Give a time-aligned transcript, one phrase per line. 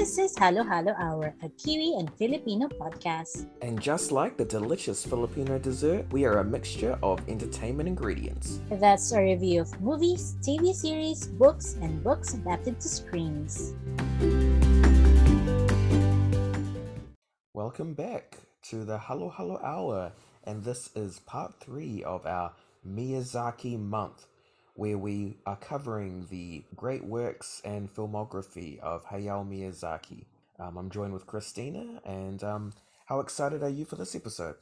[0.00, 3.44] This is Halo Halo Hour, a Kiwi and Filipino podcast.
[3.60, 8.62] And just like the delicious Filipino dessert, we are a mixture of entertainment ingredients.
[8.70, 13.74] That's a review of movies, TV series, books, and books adapted to screens.
[17.52, 18.38] Welcome back
[18.72, 20.12] to the Halo Halo Hour,
[20.44, 22.52] and this is part three of our
[22.88, 24.24] Miyazaki month
[24.80, 30.24] where we are covering the great works and filmography of Hayao Miyazaki.
[30.58, 32.72] Um, I'm joined with Christina, and um,
[33.04, 34.54] how excited are you for this episode?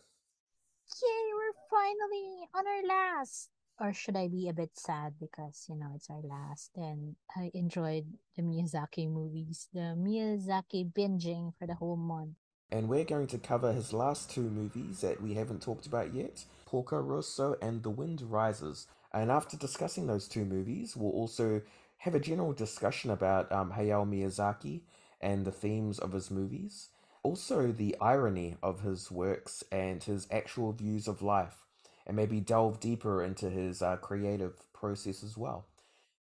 [1.00, 3.50] Yay, we're finally on our last.
[3.78, 7.52] Or should I be a bit sad because, you know, it's our last and I
[7.54, 12.34] enjoyed the Miyazaki movies, the Miyazaki binging for the whole month.
[12.72, 16.44] And we're going to cover his last two movies that we haven't talked about yet
[16.66, 18.88] Porco Rosso and The Wind Rises.
[19.12, 21.62] And after discussing those two movies, we'll also
[21.98, 24.82] have a general discussion about um, Hayao Miyazaki
[25.20, 26.88] and the themes of his movies,
[27.22, 31.64] also the irony of his works and his actual views of life,
[32.06, 35.66] and maybe delve deeper into his uh, creative process as well.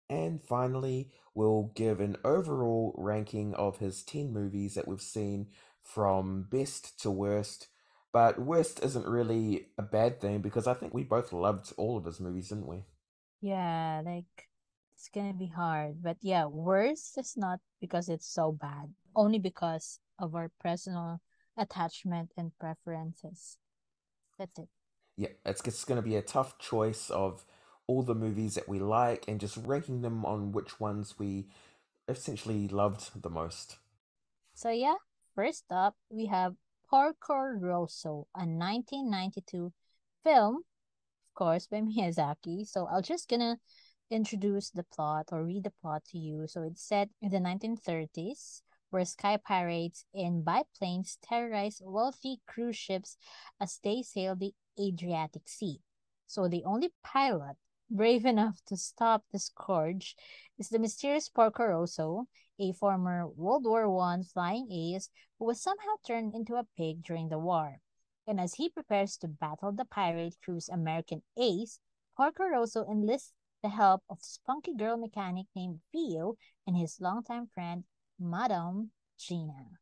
[0.09, 5.47] And finally, we'll give an overall ranking of his 10 movies that we've seen
[5.81, 7.67] from best to worst
[8.15, 12.05] but worst isn't really a bad thing because I think we both loved all of
[12.05, 12.85] his movies, didn't we?
[13.41, 14.47] Yeah, like
[14.95, 16.01] it's gonna be hard.
[16.01, 21.19] But yeah, worst is not because it's so bad, only because of our personal
[21.57, 23.57] attachment and preferences.
[24.39, 24.69] That's it.
[25.17, 27.43] Yeah, it's, it's to be a tough choice of
[27.85, 31.49] all the movies that we like and just ranking them on which ones we
[32.07, 33.75] essentially loved the most.
[34.53, 35.03] So yeah,
[35.35, 36.55] first up we have
[36.89, 39.71] Porco Rosso, a 1992
[40.23, 42.67] film, of course, by Miyazaki.
[42.67, 43.57] So I'll just gonna
[44.09, 46.47] introduce the plot or read the plot to you.
[46.47, 53.17] So it's set in the 1930s, where sky pirates in biplanes terrorize wealthy cruise ships
[53.59, 55.81] as they sail the Adriatic Sea.
[56.27, 57.57] So the only pilot
[57.89, 60.15] brave enough to stop the scourge
[60.57, 62.27] is the mysterious Porco Rosso,
[62.59, 67.29] a former World War I flying ace who was somehow turned into a pig during
[67.29, 67.79] the war.
[68.27, 71.79] And as he prepares to battle the pirate crew's American ace,
[72.17, 77.83] Porco Rosso enlists the help of spunky girl mechanic named Fio and his longtime friend,
[78.19, 79.77] Madame Gina.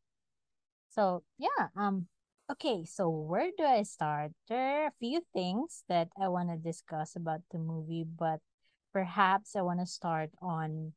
[0.90, 2.06] So yeah, um,
[2.50, 4.32] okay, so where do I start?
[4.48, 8.40] There are a few things that I want to discuss about the movie, but
[8.92, 10.92] perhaps I want to start on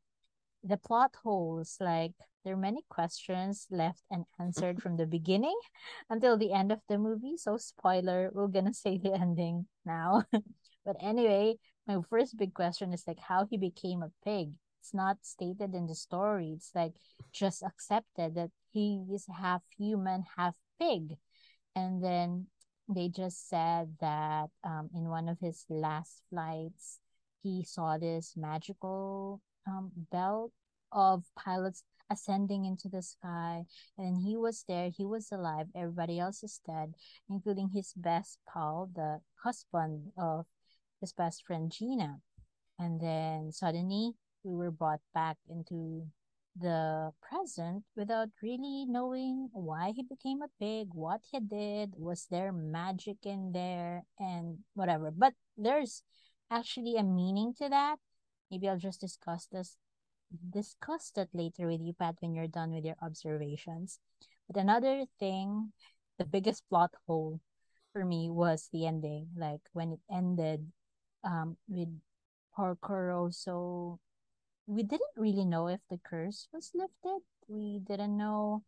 [0.67, 2.13] the plot holes like
[2.43, 5.57] there are many questions left unanswered from the beginning
[6.09, 7.35] until the end of the movie.
[7.37, 10.23] So spoiler we're gonna say the ending now.
[10.85, 11.57] But anyway
[11.87, 14.51] my first big question is like how he became a pig.
[14.81, 16.53] It's not stated in the story.
[16.55, 16.93] It's like
[17.31, 21.17] just accepted that he is half human half pig.
[21.75, 22.47] And then
[22.87, 26.99] they just said that um, in one of his last flights
[27.43, 30.51] he saw this magical um, belt
[30.91, 33.65] of pilots ascending into the sky
[33.97, 36.93] and he was there he was alive everybody else is dead
[37.29, 40.45] including his best pal the husband of
[41.01, 42.19] his best friend gina.
[42.79, 44.11] And then suddenly
[44.43, 46.05] we were brought back into
[46.59, 52.51] the present without really knowing why he became a pig what he did was there
[52.51, 55.11] magic in there and whatever.
[55.11, 56.01] But there's
[56.49, 57.97] actually a meaning to that
[58.51, 59.77] maybe i'll just discuss this
[60.49, 63.99] discuss that later with you, Pat, when you're done with your observations.
[64.47, 65.71] But another thing,
[66.17, 67.39] the biggest plot hole
[67.93, 69.29] for me was the ending.
[69.35, 70.65] Like when it ended
[71.23, 71.89] um, with
[72.55, 73.99] Porco Rosso,
[74.65, 77.21] we didn't really know if the curse was lifted.
[77.47, 78.63] We didn't know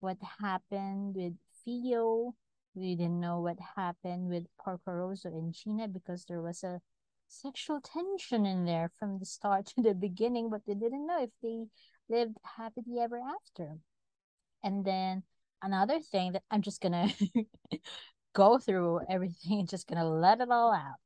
[0.00, 2.34] what happened with Fio.
[2.74, 6.80] We didn't know what happened with Porco Rosso and Gina because there was a
[7.28, 11.30] sexual tension in there from the start to the beginning, but they didn't know if
[11.42, 11.66] they
[12.08, 13.78] lived happily ever after.
[14.62, 15.22] And then
[15.62, 17.08] another thing that I'm just gonna
[18.34, 20.96] go through everything, just gonna let it all out.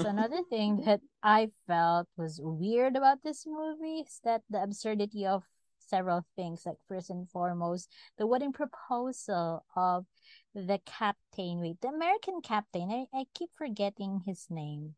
[0.00, 5.26] So another thing that I felt was weird about this movie is that the absurdity
[5.26, 5.44] of
[5.78, 6.64] several things.
[6.64, 10.06] Like first and foremost, the wedding proposal of
[10.54, 11.60] the captain.
[11.60, 12.90] Wait, the American captain.
[12.90, 14.94] I, I keep forgetting his name.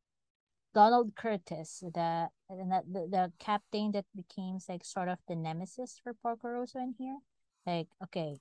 [0.75, 6.49] Donald Curtis, the the, the captain that became like sort of the nemesis for Porco
[6.49, 7.19] Rosso in here.
[7.67, 8.41] Like, okay,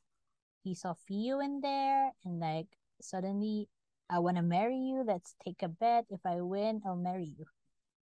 [0.63, 2.67] he saw Fio in there, and like
[3.01, 3.67] suddenly,
[4.09, 5.03] I want to marry you.
[5.05, 6.05] Let's take a bet.
[6.09, 7.45] If I win, I'll marry you.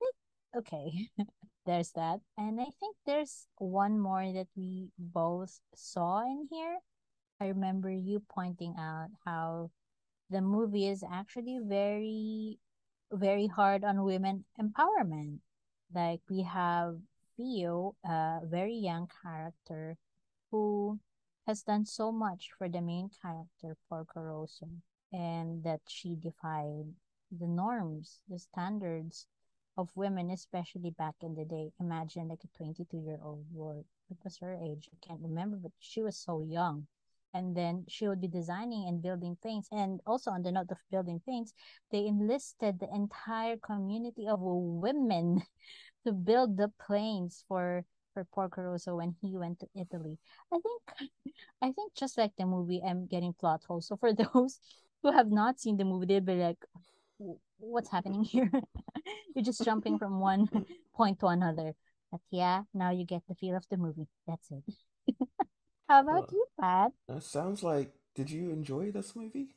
[0.56, 1.10] Okay,
[1.66, 2.22] there's that.
[2.38, 6.80] And I think there's one more that we both saw in here.
[7.42, 9.72] I remember you pointing out how
[10.30, 12.60] the movie is actually very,
[13.12, 15.40] very hard on women empowerment.
[15.94, 17.00] Like we have
[17.36, 19.98] Fio, a very young character
[20.52, 21.00] who
[21.48, 24.70] has done so much for the main character, Porco Rosso,
[25.12, 26.86] and that she defied
[27.32, 29.28] the norms, the standards
[29.78, 31.72] of women, especially back in the day.
[31.80, 34.90] Imagine like a 22 year old or what was her age?
[34.94, 36.88] I can't remember, but she was so young.
[37.36, 39.68] And then she would be designing and building things.
[39.72, 41.54] And also, on the note of building things,
[41.92, 45.44] they enlisted the entire community of women
[46.08, 47.84] to build the planes for
[48.14, 50.18] for Porco Rosso when he went to Italy.
[50.54, 51.12] I think,
[51.62, 53.88] I think just like the movie, I'm getting plot holes.
[53.88, 54.62] So for those
[55.04, 56.64] who have not seen the movie, they'll be like,
[57.60, 58.50] "What's happening here?"
[59.36, 60.48] You're just jumping from one
[60.96, 61.76] point to another.
[62.12, 64.08] But yeah, now you get the feel of the movie.
[64.28, 64.64] That's it.
[65.88, 66.92] How about you, Pat?
[67.08, 67.94] that sounds like.
[68.16, 69.50] Did you enjoy this movie?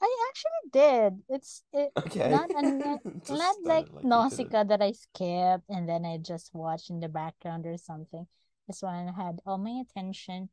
[0.00, 1.22] I actually did.
[1.28, 2.50] It's it Okay, not
[3.28, 4.04] not like like.
[4.04, 8.26] Nausicaa that I skipped and then I just watched in the background or something.
[8.66, 10.50] This one had all my attention.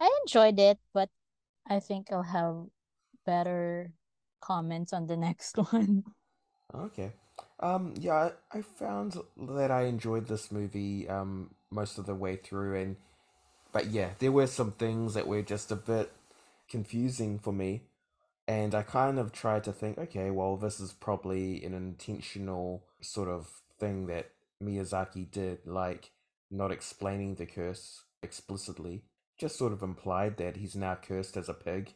[0.00, 1.10] I enjoyed it, but
[1.68, 2.66] I think I'll have
[3.26, 3.92] better
[4.40, 6.04] comments on the next one.
[6.74, 7.12] Okay.
[7.60, 12.36] Um, yeah, I, I found that I enjoyed this movie um most of the way
[12.36, 12.96] through, and
[13.72, 16.12] but yeah, there were some things that were just a bit
[16.68, 17.82] confusing for me.
[18.48, 23.28] And I kind of tried to think, okay, well, this is probably an intentional sort
[23.28, 24.30] of thing that
[24.62, 26.10] Miyazaki did, like
[26.50, 29.04] not explaining the curse explicitly,
[29.38, 31.94] just sort of implied that he's now cursed as a pig.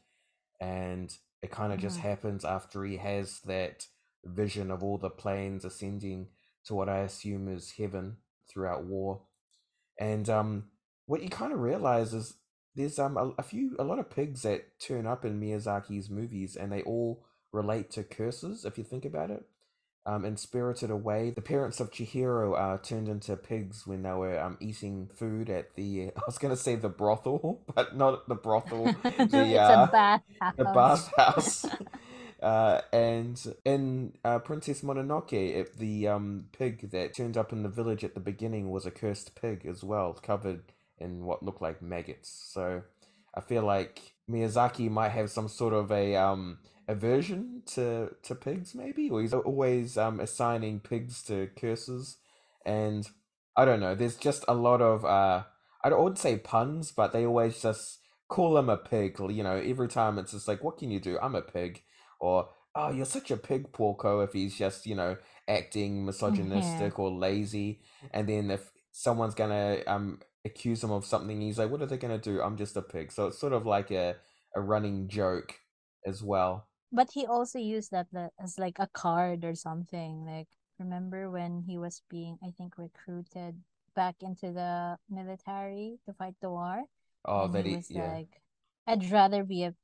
[0.60, 2.02] And it kind of just Mhm.
[2.02, 3.88] happens after he has that
[4.24, 6.28] vision of all the planes ascending
[6.64, 8.18] to what I assume is heaven
[8.48, 9.22] throughout war.
[9.98, 10.70] And um,
[11.06, 12.36] what you kind of realize is
[12.76, 16.56] there's um a, a few a lot of pigs that turn up in Miyazaki's movies,
[16.56, 18.64] and they all relate to curses.
[18.64, 19.44] If you think about it,
[20.06, 24.40] um, in Spirited Away, the parents of Chihiro are turned into pigs when they were
[24.40, 28.98] um eating food at the I was gonna say the brothel, but not the brothel,
[29.30, 29.88] the It's a uh
[30.56, 30.66] the bathhouse.
[30.66, 31.66] bathhouse.
[32.42, 37.70] Uh, and in uh, Princess Mononoke, it, the um, pig that turned up in the
[37.70, 41.82] village at the beginning was a cursed pig as well, covered in what looked like
[41.82, 42.30] maggots.
[42.52, 42.82] So
[43.34, 44.00] I feel like
[44.30, 46.58] Miyazaki might have some sort of a um,
[46.88, 52.18] aversion to to pigs, maybe, or he's always um, assigning pigs to curses.
[52.64, 53.08] And
[53.56, 53.94] I don't know.
[53.94, 55.44] There's just a lot of uh,
[55.82, 59.16] I wouldn't say puns, but they always just call him a pig.
[59.20, 61.18] You know, every time it's just like, what can you do?
[61.20, 61.82] I'm a pig
[62.20, 65.16] or oh you're such a pig porco if he's just you know
[65.48, 66.06] acting Yeah.
[66.06, 67.80] misogynistic or lazy
[68.12, 71.96] and then if someone's gonna um accuse him of something he's like what are they
[71.96, 72.40] gonna do?
[72.40, 73.12] I'm just a pig.
[73.12, 74.16] So it's sort of like a
[74.54, 75.60] a running joke
[76.06, 76.68] as well.
[76.92, 78.06] But he also used that
[78.40, 80.24] as like a card or something.
[80.26, 80.48] Like,
[80.78, 83.60] remember when he was being, I think, recruited
[83.96, 86.84] back into the military to fight the war?
[87.24, 88.12] oh And that he was yeah.
[88.12, 88.40] like,
[88.86, 89.74] I'd rather be a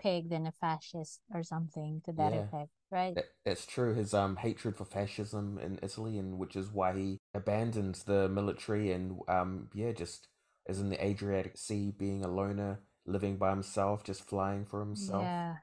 [0.00, 2.40] pig than a fascist or something to that yeah.
[2.40, 3.16] effect, right?
[3.44, 7.94] that's true his um hatred for fascism in italy and which is why he abandoned
[8.06, 10.28] the military and um yeah just
[10.68, 15.22] as in the adriatic sea being a loner living by himself just flying for himself
[15.22, 15.54] Yeah.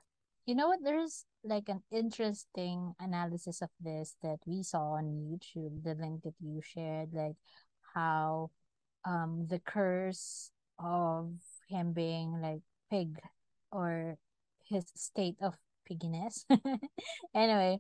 [0.46, 0.80] You know what?
[0.84, 6.36] There's like an interesting analysis of this that we saw on YouTube, the link that
[6.42, 7.36] you shared, like
[7.96, 8.52] how
[9.06, 11.32] um the curse of
[11.70, 13.20] him being like pig
[13.72, 14.18] or
[14.68, 16.46] his state of pigginess.
[17.36, 17.80] Anyway,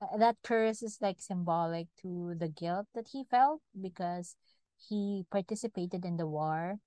[0.00, 4.36] uh, that curse is like symbolic to the guilt that he felt because
[4.88, 6.78] he participated in the war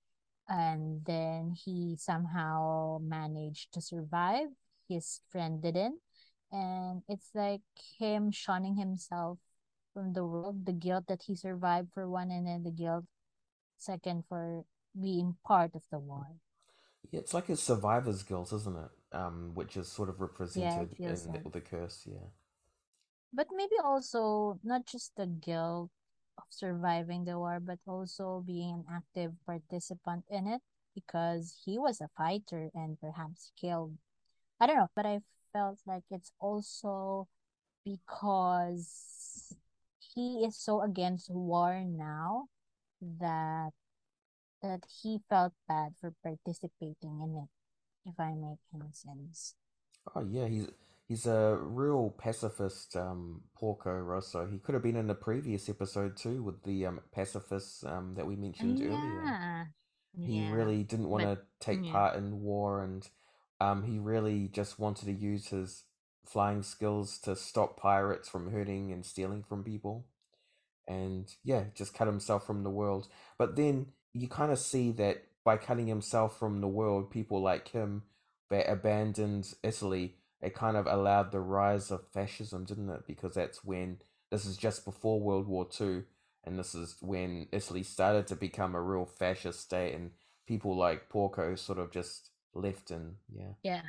[0.48, 4.48] and then he somehow managed to survive.
[4.88, 6.00] His friend didn't.
[6.52, 7.62] And it's like
[7.98, 9.38] him shunning himself
[9.92, 13.04] from the world, the guilt that he survived for one, and then the guilt
[13.78, 14.64] second for
[15.00, 16.26] being part of the war.
[17.10, 18.90] Yeah, it's like a survivor's guilt, isn't it?
[19.16, 20.20] Um, which is sort of
[20.54, 21.52] Yeah, it represented feels in the, like.
[21.52, 22.06] the curse.
[22.06, 22.28] Yeah.
[23.32, 25.90] But maybe also not just the guilt
[26.38, 30.62] of surviving the war, but also being an active participant in it
[30.94, 33.98] because he was a fighter and perhaps killed.
[34.60, 35.20] I don't know, but I
[35.52, 37.28] felt like it's also
[37.84, 39.56] because
[40.00, 42.48] he is so against war now
[43.00, 43.72] that
[44.62, 47.50] that he felt bad for participating in it,
[48.06, 49.54] if I make any sense.
[50.14, 50.68] Oh yeah, he's
[51.08, 54.46] he's a real pacifist, um, Porco Rosso.
[54.46, 58.26] He could have been in the previous episode too with the um, pacifists um, that
[58.26, 59.32] we mentioned earlier.
[60.20, 60.46] He Yeah.
[60.46, 61.92] really didn't want to take yeah.
[61.92, 63.08] part in war, and
[63.60, 65.84] um, he really just wanted to use his
[66.26, 70.06] flying skills to stop pirates from hurting and stealing from people.
[70.88, 73.08] And yeah, just cut himself from the world.
[73.38, 77.68] But then you kind of see that by cutting himself from the world, people like
[77.68, 78.02] him
[78.50, 83.06] that abandoned Italy, it kind of allowed the rise of fascism, didn't it?
[83.06, 83.98] Because that's when
[84.32, 86.02] this is just before World War Two,
[86.42, 90.10] and this is when Italy started to become a real fascist state, and
[90.48, 93.52] people like Porco sort of just left and yeah.
[93.62, 93.82] Yeah.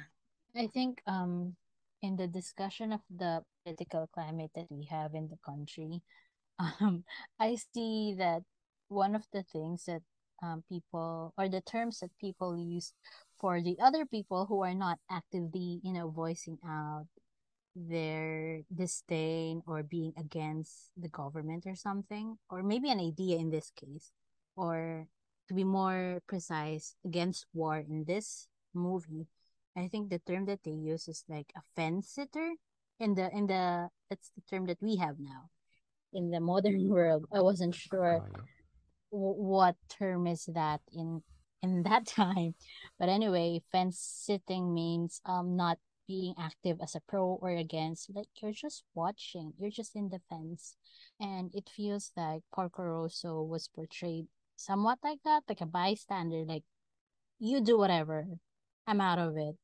[0.55, 1.55] I think um
[2.03, 6.03] in the discussion of the political climate that we have in the country,
[6.59, 7.03] um
[7.39, 8.43] I see that
[8.89, 10.03] one of the things that
[10.43, 12.93] um people or the terms that people use
[13.39, 17.05] for the other people who are not actively, you know, voicing out
[17.75, 23.71] their disdain or being against the government or something, or maybe an idea in this
[23.75, 24.11] case,
[24.55, 25.07] or
[25.47, 29.27] to be more precise, against war in this movie.
[29.77, 32.53] I think the term that they use is like a fence sitter
[32.99, 35.49] in the in the that's the term that we have now
[36.13, 37.25] in the modern world.
[37.33, 38.56] I wasn't sure Oh, yeah.
[39.09, 41.23] What term is that in
[41.63, 42.55] in that time?
[42.99, 48.09] But anyway fence sitting means um not being active as a pro or against.
[48.15, 49.53] Like you're just watching.
[49.59, 50.75] You're just in the fence.
[51.19, 56.63] And it feels like Porco Rosso was portrayed somewhat like that like a bystander like
[57.39, 58.25] you do whatever.
[58.87, 59.55] I'm out of it.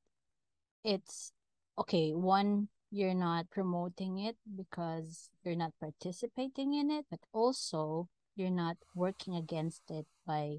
[0.83, 1.31] It's
[1.77, 8.49] okay one you're not promoting it because you're not participating in it but also you're
[8.51, 10.57] not working against it by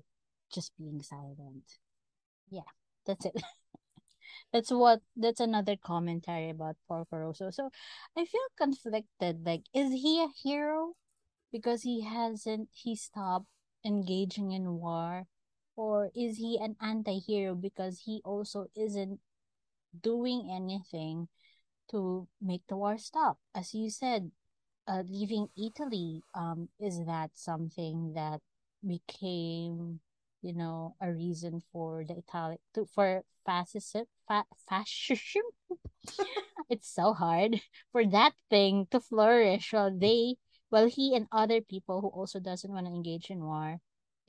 [0.53, 1.65] just being silent.
[2.51, 2.69] Yeah,
[3.07, 3.37] that's it.
[4.53, 7.51] that's what that's another commentary about Porco Rosso.
[7.51, 7.71] So
[8.17, 9.45] I feel conflicted.
[9.45, 10.95] Like, is he a hero
[11.53, 13.49] because he hasn't he stopped
[13.85, 15.27] engaging in war?
[15.77, 19.21] Or is he an anti-hero because he also isn't
[20.01, 21.29] doing anything
[21.91, 23.39] to make the war stop?
[23.55, 24.33] As you said,
[24.87, 28.41] uh, leaving Italy, um, is that something that
[28.87, 30.01] became,
[30.43, 35.43] you know, a reason for the Italian to for fascism, fa- fascism?
[36.69, 37.61] it's so hard
[37.93, 40.37] for that thing to flourish while they,
[40.71, 43.79] while he and other people who also doesn't want to engage in war,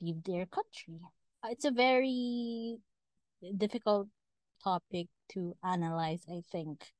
[0.00, 1.00] leave their country.
[1.44, 2.78] Uh, It's a very
[3.56, 4.08] difficult
[4.62, 6.24] topic to analyze.
[6.28, 6.92] I think.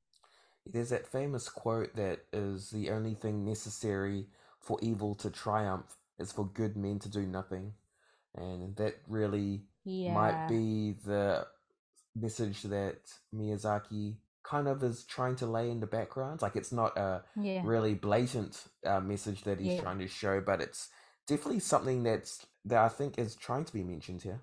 [0.71, 4.27] There's that famous quote that is the only thing necessary
[4.59, 7.73] for evil to triumph is for good men to do nothing.
[8.35, 9.63] And that really
[10.05, 11.47] might be the
[12.15, 12.99] message that
[13.33, 16.41] Miyazaki kind of is trying to lay in the background.
[16.41, 17.63] Like it's not a Yeah.
[17.63, 19.81] really blatant uh, message that he's Yeah.
[19.81, 20.89] trying to show, but it's
[21.27, 24.41] definitely something that's that I think is trying to be mentioned here.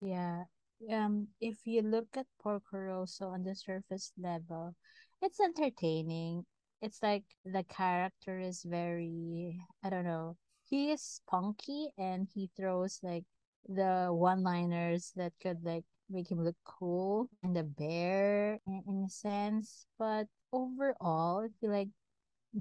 [0.00, 0.44] Yeah.
[0.88, 4.74] Um, if you look at Porco Rosso on the surface level,
[5.20, 6.46] it's entertaining.
[6.80, 13.00] It's like the character is very, I don't know, he is punky and he throws
[13.02, 13.24] like
[13.68, 19.10] the one-liners that could like make him look cool and the bear in, in a
[19.10, 19.86] sense.
[19.98, 21.88] But overall, if you like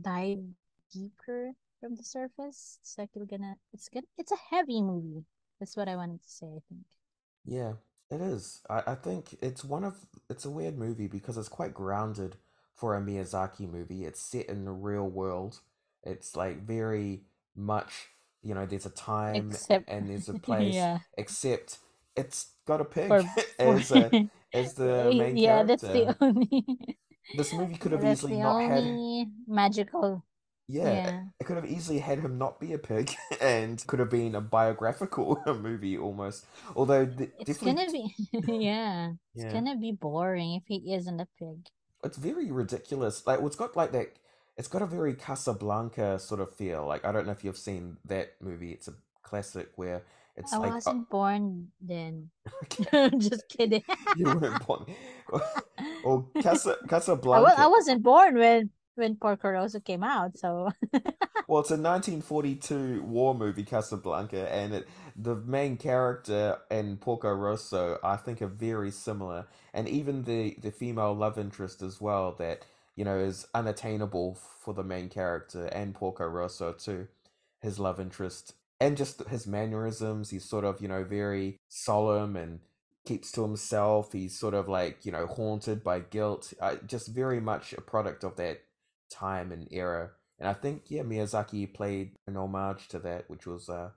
[0.02, 0.40] dive
[0.92, 5.24] deeper from the surface, it's like you're gonna, it's gonna, it's a heavy movie.
[5.60, 6.86] That's what I wanted to say, I think.
[7.46, 7.74] Yeah,
[8.12, 8.62] it is.
[8.70, 9.96] I, I think it's one of
[10.30, 12.36] it's a weird movie because it's quite grounded
[12.76, 14.06] for a Miyazaki movie.
[14.06, 15.60] It's set in the real world.
[16.04, 17.22] It's like very
[17.56, 18.08] much,
[18.42, 21.80] you know, there's a time Except, and there's a place, yeah, except
[22.16, 23.24] it's got a pig for
[23.62, 24.14] for as a
[24.54, 26.98] as the main yeah, that's the only
[27.34, 30.24] This movie could have that's easily the not had only magical
[30.70, 31.24] yeah, it yeah.
[31.40, 34.42] it could have easily had him not be a pig and could have been a
[34.42, 36.46] biographical movie almost.
[36.76, 41.28] Although th- It's definitely gonna be yeah, it's gonna be boring if he isn't a
[41.40, 41.68] pig.
[42.04, 43.26] it's very ridiculous.
[43.28, 44.14] Like, well, it's got like that.
[44.58, 46.86] It's got a very Casablanca sort of feel.
[46.86, 48.72] Like, I don't know if you've seen that movie.
[48.72, 50.04] It's a classic where
[50.36, 52.30] it's I like, oh, wasn't born then.
[52.64, 53.84] okay, Just kidding.
[54.18, 54.86] you weren't born.
[56.04, 57.70] Or Casa I was I Casablanca.
[57.70, 58.70] wasn't born when
[59.00, 60.70] when Porco Rosso came out, so
[61.50, 67.98] Well, it's a 1942 war movie, Casablanca, and it, the main character and Porco Rosso,
[68.04, 72.66] I think, are very similar, and even the the female love interest as well, that
[72.96, 77.08] you know is unattainable for the main character and Porco Rosso too,
[77.62, 80.30] his love interest, and just his mannerisms.
[80.30, 82.60] He's sort of you know very solemn and
[83.06, 84.14] keeps to himself.
[84.14, 86.54] He's sort of like, you know, haunted by guilt.
[86.62, 88.62] Uh, just very much a product of that
[89.10, 90.12] time and era.
[90.40, 93.90] And I think, yeah, Miyazaki played an homage to that, which was uh,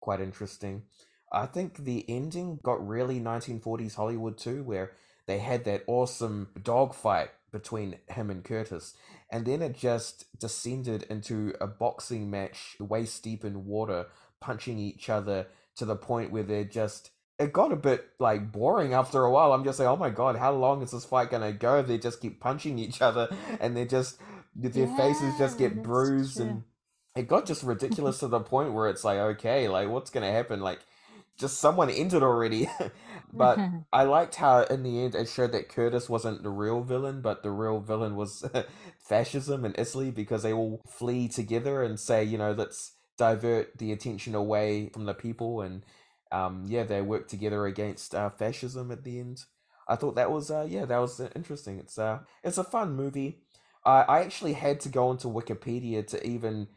[0.00, 0.84] quite interesting.
[1.32, 4.92] I think the ending got really 1940s Hollywood too, where
[5.26, 8.94] they had that awesome dogfight between him and Curtis.
[9.30, 14.06] And then it just descended into a boxing match, waist deep in water,
[14.40, 15.46] punching each other
[15.76, 17.10] to the point where they're just.
[17.38, 19.52] It got a bit like boring after a while.
[19.52, 21.82] I'm just like, oh my god, how long is this fight gonna go?
[21.82, 23.28] They just keep punching each other,
[23.60, 24.18] and they're just
[24.58, 26.46] their yeah, faces just get bruised, true.
[26.46, 26.62] and
[27.14, 30.60] it got just ridiculous to the point where it's like, okay, like what's gonna happen?
[30.60, 30.80] Like
[31.38, 32.68] just someone entered already.
[33.32, 33.58] but
[33.92, 37.42] I liked how in the end it showed that Curtis wasn't the real villain, but
[37.42, 38.44] the real villain was
[39.08, 43.92] fascism in Italy because they all flee together and say, you know, let's divert the
[43.92, 45.84] attention away from the people and
[46.30, 49.44] um, yeah, they work together against uh, fascism at the end.
[49.88, 51.78] I thought that was uh, yeah, that was interesting.
[51.78, 53.40] It's uh, it's a fun movie.
[53.84, 56.68] I I actually had to go onto Wikipedia to even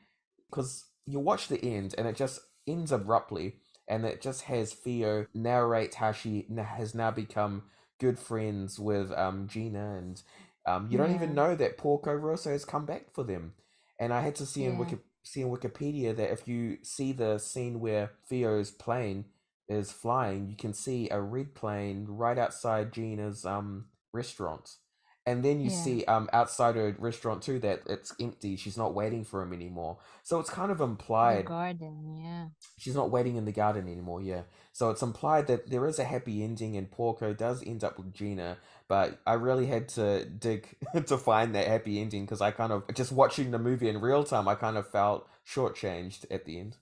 [0.50, 3.56] because you watch the end and it just ends abruptly
[3.88, 7.64] and it just has Fio narrate how she has now become
[8.00, 10.22] good friends with um, Gina, and
[10.66, 11.06] um, you yeah.
[11.06, 13.54] don't even know that Porco Rosso has come back for them.
[14.00, 14.70] And I had to see yeah.
[14.70, 19.26] in Wiki- see in Wikipedia that if you see the scene where Fio's plane
[19.70, 24.78] is flying, you can see a red plane right outside Gina's um restaurant.
[25.26, 25.84] And then you yeah.
[25.84, 28.56] see um outside her restaurant too that it's empty.
[28.56, 29.98] She's not waiting for him anymore.
[30.24, 31.46] So it's kind of implied.
[31.46, 32.48] The garden, yeah.
[32.78, 34.22] She's not waiting in the garden anymore.
[34.22, 34.42] Yeah.
[34.74, 38.14] So it's implied that there is a happy ending, and Porco does end up with
[38.14, 38.58] Gina.
[38.88, 40.76] But I really had to dig
[41.06, 44.24] to find that happy ending because I kind of just watching the movie in real
[44.24, 44.48] time.
[44.48, 46.78] I kind of felt shortchanged at the end.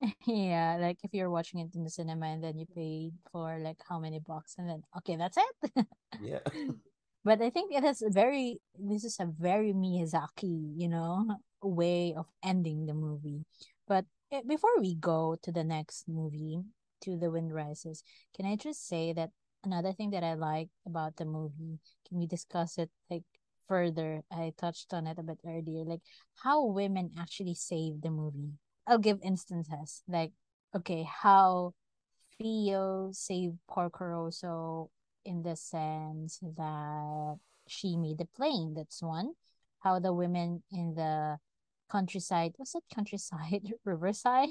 [0.26, 3.78] Yeah, like if you're watching it in the cinema and then you paid for like
[3.88, 5.86] how many bucks and then okay, that's it.
[6.20, 6.40] yeah.
[7.26, 11.26] but I think it is very this is a very Miyazaki, you know,
[11.60, 13.42] way of ending the movie.
[13.88, 16.62] But eh, before we go to the next movie,
[17.02, 18.04] to the Wind Rises,
[18.36, 19.30] can I just say that
[19.64, 21.80] another thing that I like about the movie?
[22.06, 23.24] Can we discuss it like
[23.66, 24.22] further?
[24.30, 26.06] I touched on it a bit earlier, like
[26.44, 28.54] how women actually save the movie.
[28.86, 30.30] I'll give instances like
[30.76, 31.74] okay, how
[32.38, 34.90] Fio saved Porco Rosso
[35.26, 37.36] in the sense that
[37.66, 38.74] she made the plane.
[38.74, 39.34] That's one.
[39.80, 41.38] How the women in the
[41.88, 44.48] countryside was it countryside riverside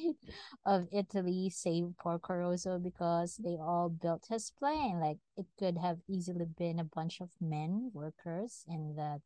[0.65, 4.99] of Italy saved Porco Rosso because they all built his plane.
[4.99, 9.21] Like it could have easily been a bunch of men workers in the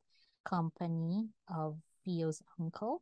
[0.46, 3.02] company of Fio's uncle.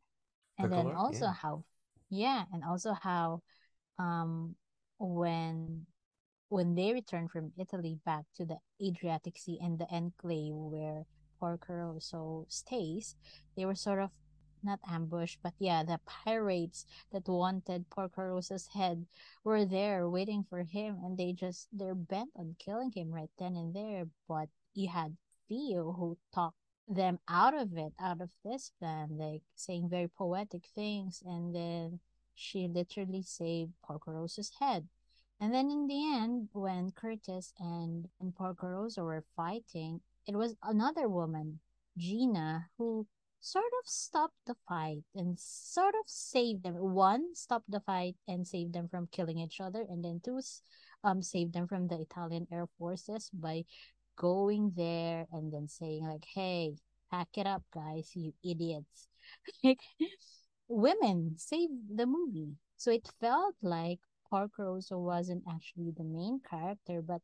[0.59, 1.33] And then also yeah.
[1.33, 1.63] how
[2.09, 3.41] yeah, and also how
[3.99, 4.55] um
[4.99, 5.85] when
[6.49, 11.05] when they returned from Italy back to the Adriatic Sea and the enclave where
[11.39, 13.15] Porco Rosso stays,
[13.55, 14.11] they were sort of
[14.63, 19.05] not ambushed, but yeah, the pirates that wanted Porco Rosso's head
[19.43, 23.55] were there waiting for him, and they just they're bent on killing him right then
[23.55, 24.05] and there.
[24.27, 25.15] But you had
[25.47, 26.57] Fio who talked
[26.87, 31.99] them out of it, out of this plan, like saying very poetic things, and then
[32.35, 34.87] she literally saved Porco Rosso's head.
[35.39, 40.55] And then in the end, when Curtis and, and Porco Rosso were fighting, it was
[40.63, 41.59] another woman,
[41.97, 43.05] Gina, who
[43.39, 46.75] sort of stopped the fight and sort of saved them.
[46.75, 50.41] One, stopped the fight and saved them from killing each other, and then two,
[51.03, 53.65] um, saved them from the Italian Air Forces by
[54.15, 56.75] going there and then saying like, "Hey,
[57.11, 59.07] pack it up, guys, you idiots!"
[60.67, 67.01] women saved the movie, so it felt like Porco Rosso wasn't actually the main character,
[67.01, 67.21] but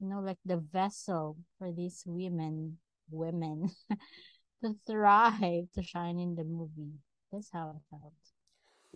[0.00, 2.78] you know, like the vessel for these women,
[3.10, 3.70] women
[4.62, 6.92] to thrive, to shine in the movie.
[7.32, 8.12] That's how I felt.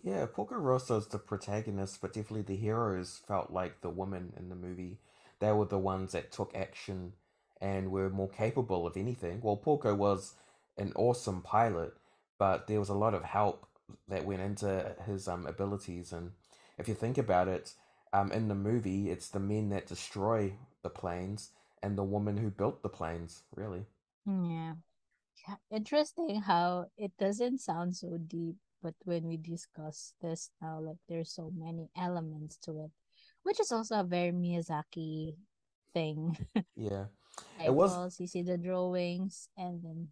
[0.02, 4.54] Yeah, Porco Rosso's the protagonist, but definitely the heroes felt like the women in the
[4.54, 4.98] movie.
[5.40, 7.12] They were the ones that took action
[7.60, 9.40] and were more capable of anything.
[9.42, 10.34] Well, Porco was
[10.78, 11.92] an awesome pilot,
[12.38, 13.66] but there was a lot of help
[14.08, 16.12] that went into his um, abilities.
[16.12, 16.32] And
[16.80, 17.72] if you think about it,
[18.12, 21.50] um, in the movie, it's the men that destroy the planes
[21.82, 23.86] and the woman who built the planes, really.
[24.26, 24.74] Yeah
[25.48, 30.98] yeah, interesting how it doesn't sound so deep, but when we discuss this now, like
[31.08, 32.90] there's so many elements to it,
[33.42, 35.34] which is also a very Miyazaki
[35.92, 36.36] thing.
[36.76, 37.04] Yeah,
[37.64, 38.18] it was.
[38.20, 40.08] You see the drawings, and then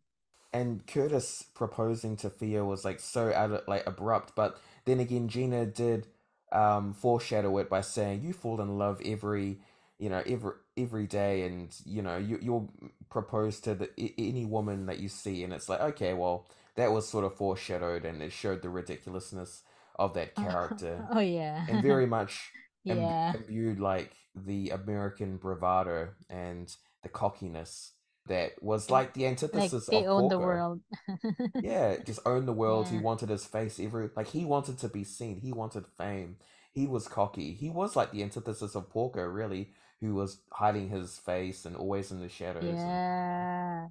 [0.52, 5.28] and Curtis proposing to Fio was like so out of, like abrupt, but then again,
[5.28, 6.06] Gina did
[6.52, 9.60] um foreshadow it by saying, "You fall in love every."
[9.98, 12.72] you know every every day and you know you, you'll
[13.10, 15.42] propose to the, any woman that you see.
[15.42, 19.62] And it's like okay well that was sort of foreshadowed and it showed the ridiculousness
[19.98, 21.06] of that character.
[21.10, 21.66] Oh yeah.
[21.68, 22.52] And very much
[22.84, 23.32] yeah.
[23.34, 27.92] imbued like the american bravado and the cockiness
[28.28, 30.28] that was like the antithesis like they of own Porco.
[30.28, 30.80] the world.
[31.62, 32.88] Yeah just own the world.
[32.88, 35.40] He wanted his face every like he wanted to be seen.
[35.40, 36.36] He wanted fame.
[36.72, 37.54] He was cocky.
[37.54, 42.10] He was like the antithesis of Porco really who was hiding his face and always
[42.12, 43.86] in the shadows and- yeah.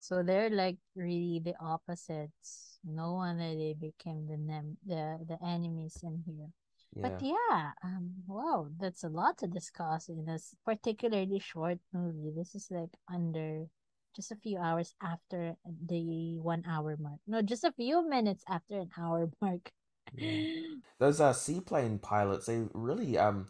[0.00, 2.78] So they're like really the opposites.
[2.84, 6.48] No wonder they became the nem- the the enemies in here.
[6.94, 7.02] Yeah.
[7.08, 12.32] But yeah, um, wow, that's a lot to discuss in this particularly short movie.
[12.34, 13.66] This is like under
[14.18, 15.54] just a few hours after
[15.86, 17.20] the one hour mark.
[17.28, 19.70] No, just a few minutes after an hour mark.
[20.98, 23.46] those uh seaplane pilots they really um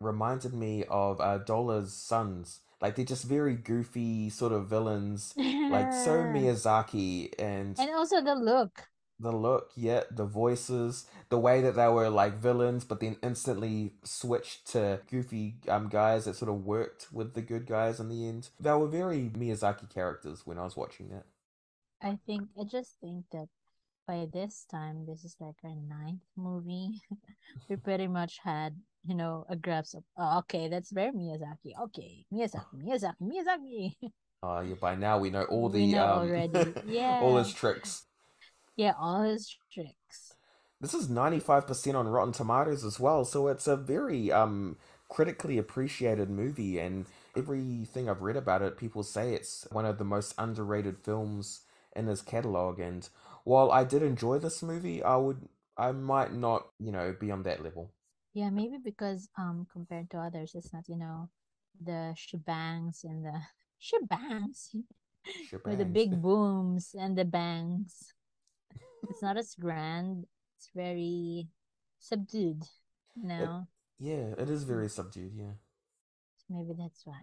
[0.00, 5.34] reminded me of uh Dola's sons like they're just very goofy sort of villains
[5.68, 8.88] like so Miyazaki and And also the look.
[9.18, 13.92] The look, yet, the voices, the way that they were like villains, but then instantly
[14.04, 18.26] switched to goofy um guys that sort of worked with the good guys in the
[18.28, 18.48] end.
[18.60, 21.24] They were very Miyazaki characters when I was watching that.
[22.02, 23.48] I think I just think that
[24.06, 27.00] by this time, this is like our ninth movie.
[27.68, 31.72] we pretty much had, you know, a grasp of oh, okay, that's very Miyazaki.
[31.84, 33.96] Okay, Miyazaki, Miyazaki, Miyazaki.
[34.42, 36.74] Uh yeah, by now we know all We the know um already.
[37.20, 38.04] all his tricks.
[38.76, 40.34] Yeah, all his tricks.
[40.80, 44.76] This is 95% on Rotten Tomatoes as well, so it's a very um
[45.08, 50.04] critically appreciated movie and everything I've read about it, people say it's one of the
[50.04, 51.62] most underrated films
[51.94, 53.08] in his catalog and
[53.44, 57.42] while I did enjoy this movie, I would I might not, you know, be on
[57.44, 57.92] that level.
[58.34, 61.30] Yeah, maybe because um compared to others, it's not, you know,
[61.80, 63.40] the shebangs and the
[63.80, 64.74] shebangs
[65.64, 68.12] with the big booms and the bangs.
[69.08, 70.26] It's not as grand.
[70.56, 71.48] It's very
[71.98, 72.64] subdued,
[73.14, 73.66] you know.
[73.98, 75.54] Yeah, it is very subdued, yeah.
[76.48, 77.20] Maybe that's why.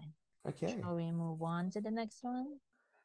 [0.47, 0.75] Okay.
[0.81, 2.57] Shall we move on to the next one?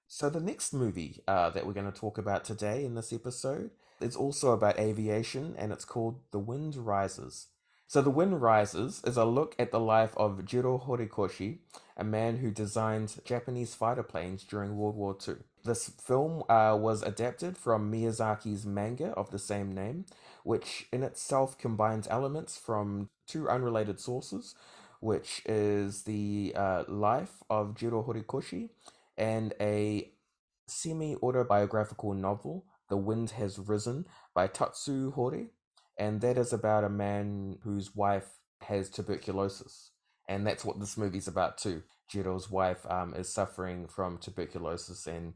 [0.07, 3.71] So the next movie uh, that we're going to talk about today in this episode
[4.01, 7.49] is also about aviation, and it's called The Wind Rises.
[7.87, 11.59] So The Wind Rises is a look at the life of Jiro Horikoshi,
[11.97, 15.37] a man who designed Japanese fighter planes during World War II.
[15.69, 20.07] This film uh, was adapted from Miyazaki's manga of the same name,
[20.43, 24.55] which in itself combines elements from two unrelated sources,
[25.01, 28.71] which is the uh, life of Jiro Horikoshi
[29.19, 30.11] and a
[30.67, 35.49] semi autobiographical novel, The Wind Has Risen, by Tatsu Hori.
[35.99, 39.91] And that is about a man whose wife has tuberculosis.
[40.31, 41.83] And that's what this movie's about too.
[42.11, 45.35] Jiro's wife um, is suffering from tuberculosis and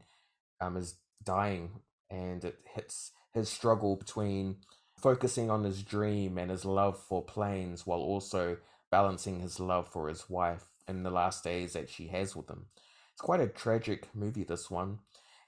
[0.63, 1.81] um, is dying.
[2.09, 4.57] And it hits his struggle between
[4.97, 8.57] focusing on his dream and his love for planes while also
[8.91, 12.67] balancing his love for his wife in the last days that she has with him.
[13.11, 14.99] It's quite a tragic movie, this one.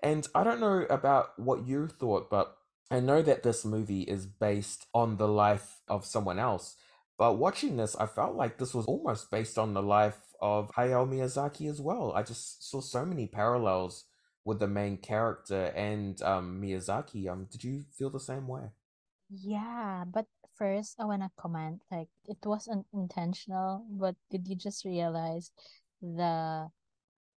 [0.01, 2.57] And I don't know about what you thought, but
[2.91, 6.75] I know that this movie is based on the life of someone else.
[7.17, 11.07] But watching this, I felt like this was almost based on the life of Hayao
[11.07, 12.11] Miyazaki as well.
[12.13, 14.05] I just saw so many parallels
[14.45, 17.27] with the main character and um, Miyazaki.
[17.27, 18.69] Um, did you feel the same way?
[19.29, 25.51] Yeah, but first I wanna comment like it wasn't intentional, but did you just realize
[26.01, 26.69] the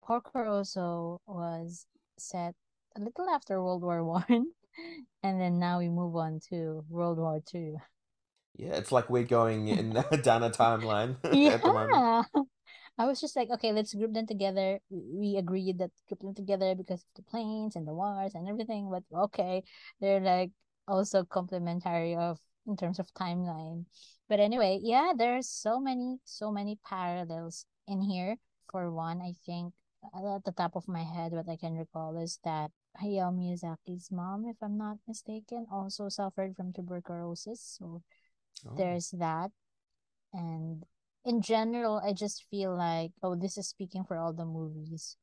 [0.03, 1.87] Porco Rosso was
[2.19, 2.55] set
[2.97, 4.47] a little after World War One,
[5.23, 7.79] and then now we move on to World War Two.
[8.57, 9.91] Yeah, it's like we're going in
[10.23, 12.27] down a timeline at the moment.
[12.35, 12.43] Yeah.
[12.99, 14.81] I was just like, okay, let's group them together.
[14.91, 18.91] We agreed that group them together because of the planes and the wars and everything.
[18.91, 19.65] But okay,
[20.01, 20.51] they're like
[20.89, 23.85] also complementary of in terms of timeline.
[24.29, 28.37] But anyway, yeah, there's so many, so many parallels in here.
[28.71, 29.73] For one, I think
[30.15, 32.71] uh, at the top of my head, what I can recall is that
[33.03, 37.61] Hayao Miyazaki's mom, if I'm not mistaken, also suffered from tuberculosis.
[37.79, 38.03] So
[38.65, 39.51] Oh, there's that
[40.33, 40.85] and
[41.27, 45.17] in general i just feel like oh this is speaking for all the movies.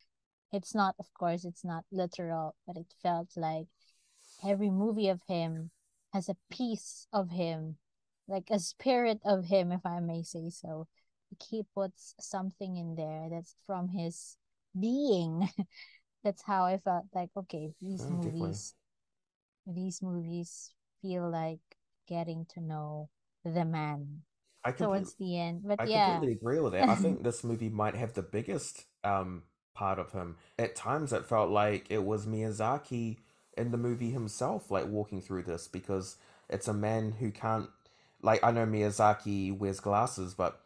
[0.52, 3.66] It's not of course it's not literal but it felt like
[4.46, 5.70] every movie of him
[6.12, 7.78] has a piece of him
[8.28, 10.86] like a spirit of him if i may say so.
[11.50, 14.36] He puts something in there that's from his
[14.78, 15.48] being.
[16.24, 18.74] That's how i felt like okay these Oh, movies
[19.66, 21.60] these movies feel like
[22.08, 23.10] getting to know
[23.44, 24.22] the man
[24.64, 25.62] I completely, towards the end.
[25.66, 26.22] But I yeah.
[26.22, 26.88] completely agree with that.
[26.88, 29.42] I think this movie might have the biggest um
[29.74, 30.36] part of him.
[30.58, 33.18] At times, it felt like it was Miyazaki
[33.56, 36.16] in the movie himself, like walking through this, because
[36.48, 37.68] it's a man who can't.
[38.22, 40.60] Like I know Miyazaki wears glasses, but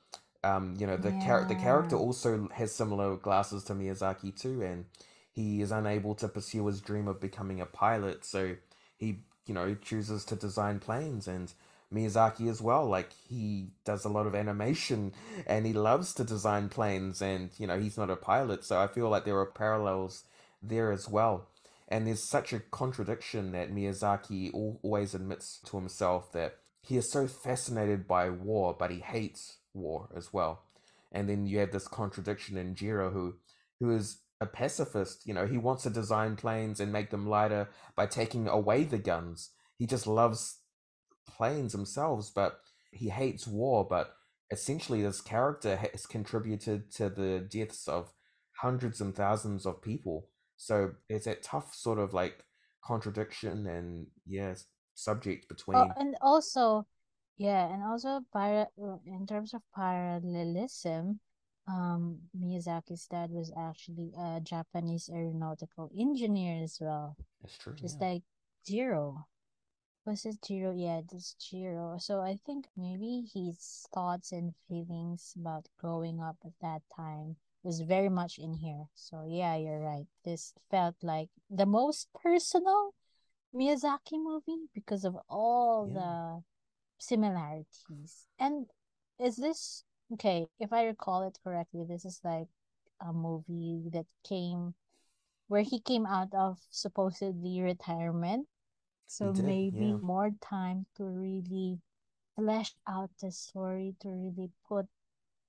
[0.44, 4.86] um, you know the char- the character also has similar glasses to Miyazaki too, and
[5.32, 8.56] he is unable to pursue his dream of becoming a pilot, so
[8.96, 11.52] he you know chooses to design planes and
[11.92, 12.86] Miyazaki as well.
[12.86, 15.12] Like he does a lot of animation
[15.46, 18.86] and he loves to design planes, and you know he's not a pilot, so I
[18.86, 20.24] feel like there are parallels
[20.62, 21.46] there as well.
[21.90, 27.26] And there's such a contradiction that Miyazaki always admits to himself that he is so
[27.26, 30.62] fascinated by war, but he hates war as well.
[31.10, 33.36] And then you have this contradiction in Jiro, who
[33.80, 35.26] who is a pacifist.
[35.26, 38.98] You know, he wants to design planes and make them lighter by taking away the
[38.98, 39.50] guns.
[39.78, 40.58] He just loves
[41.36, 42.60] planes themselves, but
[42.92, 43.86] he hates war.
[43.88, 44.14] But
[44.50, 48.12] essentially, this character has contributed to the deaths of
[48.52, 50.28] hundreds and thousands of people.
[50.56, 52.44] So it's that tough sort of like
[52.84, 56.86] contradiction and yes, subject Oh, between and also,
[57.36, 58.66] yeah, and also para
[59.06, 61.20] in terms of parallelism,
[61.68, 68.08] um, Miyazaki's dad was actually a Japanese aeronautical engineer as well, That's true, just yeah.
[68.08, 68.22] like
[68.66, 69.26] Jiro.
[70.08, 70.72] Was it Jiro?
[70.74, 71.98] Yeah, it's Jiro.
[71.98, 77.80] So I think maybe his thoughts and feelings about growing up at that time was
[77.82, 78.86] very much in here.
[78.94, 80.06] So yeah, you're right.
[80.24, 82.94] This felt like the most personal
[83.54, 86.00] Miyazaki movie because of all Yeah.
[86.00, 86.42] the
[86.98, 88.28] similarities.
[88.38, 88.66] And
[89.18, 90.46] is this okay?
[90.58, 92.48] If I recall it correctly, this is like
[92.98, 94.74] a movie that came
[95.48, 98.48] where he came out of supposedly retirement.
[99.08, 99.98] So did, maybe yeah.
[100.00, 101.80] more time to really
[102.36, 104.88] flesh out the story, to really put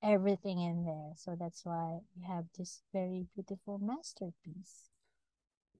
[0.03, 1.13] everything in there.
[1.15, 4.89] So that's why we have this very beautiful masterpiece.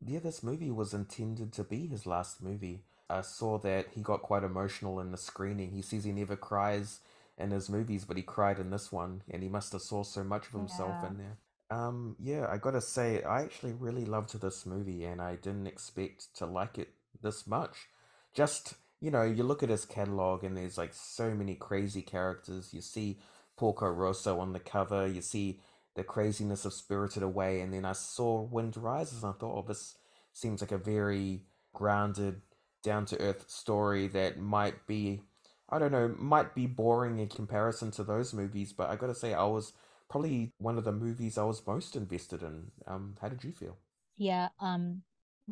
[0.06, 2.84] Yeah, this movie was intended to be his last movie.
[3.10, 5.72] I saw that he got quite emotional in the screening.
[5.72, 7.00] He says he never cries
[7.38, 10.24] in his movies, but he cried in this one, and he must have saw so
[10.24, 11.04] much of himself Yeah.
[11.04, 11.38] in there.
[11.72, 16.36] Um, yeah, I gotta say, I actually really loved this movie, and I didn't expect
[16.38, 16.90] to like it
[17.22, 17.88] this much.
[18.34, 22.74] Just, you know, you look at his catalog, and there's like so many crazy characters.
[22.74, 23.20] You see
[23.58, 25.60] Porco Rosso on the cover, you see
[25.96, 29.66] the craziness of Spirited Away, and then I saw Wind Rises, and I thought, oh,
[29.68, 29.98] this
[30.34, 31.42] seems like a very
[31.74, 32.42] grounded,
[32.84, 35.22] down to earth story that might be,
[35.70, 39.34] I don't know, might be boring in comparison to those movies, but I gotta say,
[39.34, 39.74] I was
[40.10, 42.72] probably one of the movies I was most invested in.
[42.88, 43.78] Um, how did you feel?
[44.18, 45.04] Yeah, um,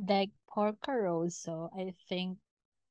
[0.07, 2.37] like Porco Rosso, I think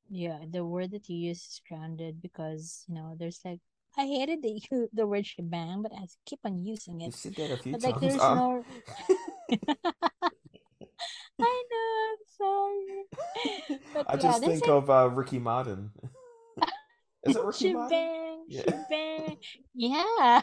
[0.09, 3.61] Yeah, the word that you use is grounded because, you know, there's like
[3.97, 4.61] I hated the
[4.93, 7.07] the word shebang, but I keep on using it.
[7.07, 8.01] You've said that a few But like times.
[8.01, 8.65] there's Um, no
[11.41, 13.03] I know, I'm sorry.
[13.93, 15.91] But I yeah, just think like of uh, Ricky Martin.
[17.23, 17.97] Is it Ricky Martin?
[17.97, 18.63] shebang, Yeah.
[18.63, 19.37] shebang.
[19.73, 20.41] Yeah.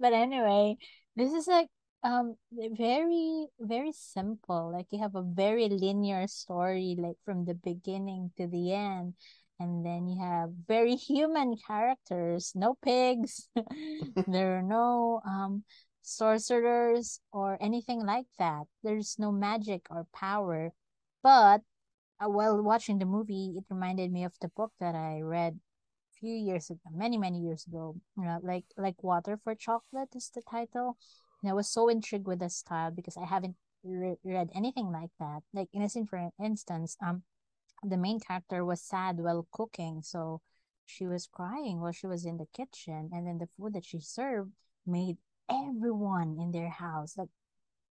[0.00, 0.76] But anyway,
[1.16, 1.68] this is like
[2.04, 4.70] um very very simple.
[4.72, 9.14] Like you have a very linear story, like from the beginning to the end.
[9.60, 13.48] And then you have very human characters, no pigs.
[14.26, 15.64] There are no um
[16.02, 18.64] sorcerers or anything like that.
[18.82, 20.72] There's no magic or power.
[21.22, 21.62] But
[22.20, 25.60] uh, while watching the movie, it reminded me of the book that I read
[26.14, 27.96] a few years ago, many many years ago.
[28.16, 30.96] You know, like like Water for Chocolate is the title.
[31.44, 35.10] And I was so intrigued with the style because I haven't re- read anything like
[35.20, 35.42] that.
[35.52, 37.22] Like innocent for instance, um,
[37.84, 40.40] the main character was sad while cooking, so
[40.86, 44.00] she was crying while she was in the kitchen, and then the food that she
[44.00, 44.52] served
[44.86, 45.18] made
[45.50, 47.30] everyone in their house like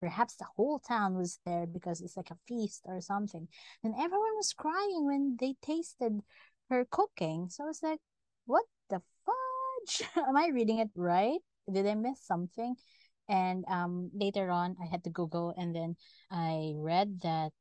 [0.02, 3.48] Perhaps the whole town was there because it's like a feast or something.
[3.84, 6.22] And everyone was crying when they tasted
[6.70, 7.50] her cooking.
[7.50, 8.00] So I was like,
[8.46, 10.10] what the fudge?
[10.16, 11.40] Am I reading it right?
[11.72, 12.78] Did I miss something?
[13.30, 15.96] And um, later on, I had to Google and then
[16.32, 17.52] I read that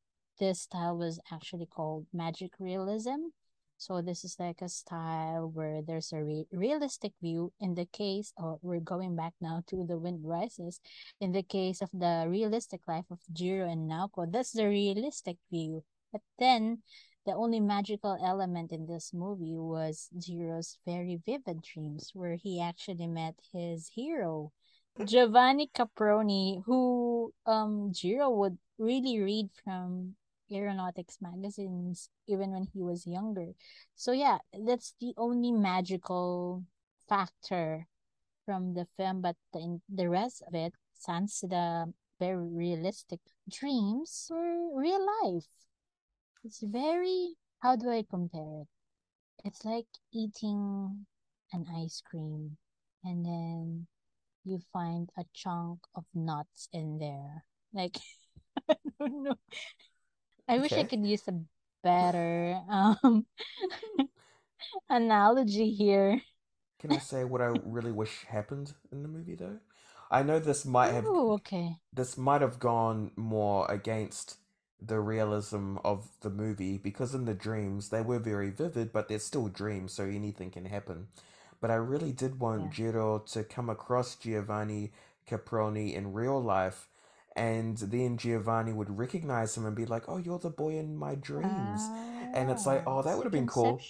[0.40, 3.30] this style was actually called magic realism.
[3.76, 7.52] So this is like a style where there's a re- realistic view.
[7.60, 10.80] In the case, oh, we're going back now to the wind rises
[11.20, 15.84] in the case of the realistic life of Jiro and Naoko, that's the realistic view.
[16.12, 16.82] But then,
[17.26, 23.06] the only magical element in this movie was Jiro's very vivid dreams, where he actually
[23.06, 24.52] met his hero,
[25.04, 30.14] Giovanni Caproni, who um Jiro would really read from
[30.50, 33.52] aeronautics magazines even when he was younger.
[33.94, 36.64] So yeah, that's the only magical
[37.08, 37.86] factor
[38.46, 44.80] from the film, but the, the rest of it, sans the very realistic dreams, were
[44.80, 45.44] real life.
[46.44, 48.68] It's very, how do I compare it?
[49.44, 51.06] It's like eating
[51.52, 52.56] an ice cream
[53.04, 53.86] and then
[54.48, 57.44] you find a chunk of nuts in there.
[57.72, 57.98] Like,
[58.70, 59.36] I don't know.
[60.48, 61.40] I wish I could use a
[61.82, 63.26] better um
[64.90, 66.20] analogy here.
[66.80, 69.58] Can I say what I really wish happened in the movie though?
[70.10, 71.78] I know this might have Oh, okay.
[71.92, 74.38] this might have gone more against
[74.80, 79.18] the realism of the movie because in the dreams they were very vivid, but they're
[79.20, 81.08] still dreams, so anything can happen.
[81.60, 82.70] But I really did want Yeah.
[82.70, 84.92] Jiro to come across Giovanni
[85.26, 86.88] Caproni in real life,
[87.36, 91.14] and then Giovanni would recognize him and be like, "Oh, you're the boy in my
[91.14, 91.90] dreams,"
[92.32, 93.88] and it's like, Ah, "Oh, that would have been cool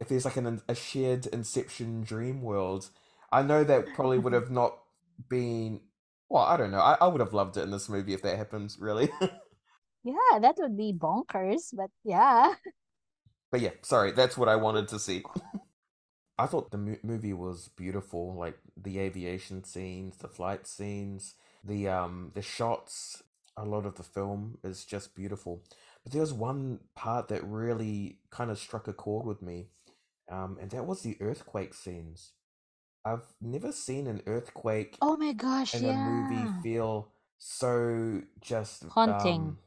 [0.00, 2.90] if there's like an a shared Inception dream world."
[3.32, 4.78] I know that probably would have not
[5.28, 5.80] been.
[6.28, 6.80] Well, I don't know.
[6.80, 9.10] I, I would have loved it in this movie if that happened, really.
[10.04, 12.54] Yeah, that would be bonkers, but yeah.
[13.50, 15.24] but yeah, sorry, that's what I wanted to see.
[16.38, 21.88] I thought the mo- movie was beautiful, like the aviation scenes, the flight scenes, the
[21.88, 23.22] um the shots.
[23.56, 25.62] A lot of the film is just beautiful.
[26.04, 29.68] But there was one part that really kind of struck a chord with me,
[30.30, 32.32] um, and that was the earthquake scenes.
[33.04, 39.42] I've never seen an earthquake Oh my gosh, in a movie feel so just Haunting.
[39.44, 39.58] um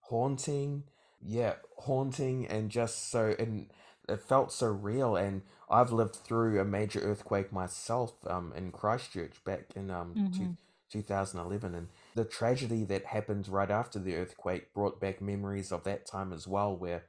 [0.00, 0.84] haunting
[1.22, 3.70] yeah haunting and just so and
[4.08, 9.42] it felt so real and i've lived through a major earthquake myself um in christchurch
[9.44, 10.52] back in um Mm-hmm.
[10.90, 16.06] 2011 and the tragedy that happened right after the earthquake brought back memories of that
[16.06, 17.04] time as well where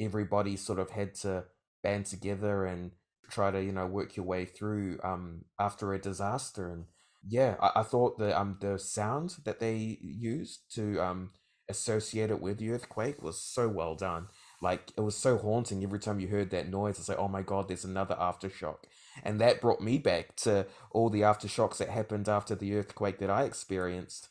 [0.00, 1.44] everybody sort of had to
[1.82, 2.92] band together and
[3.30, 6.84] try to you know work your way through um after a disaster and
[7.26, 11.30] yeah i, I thought the um the sound that they used to um
[11.68, 14.26] associate it with the earthquake was so well done
[14.60, 17.42] like it was so haunting every time you heard that noise it's like oh my
[17.42, 18.78] god there's another aftershock
[19.24, 23.30] and that brought me back to all the aftershocks that happened after the earthquake that
[23.30, 24.28] i experienced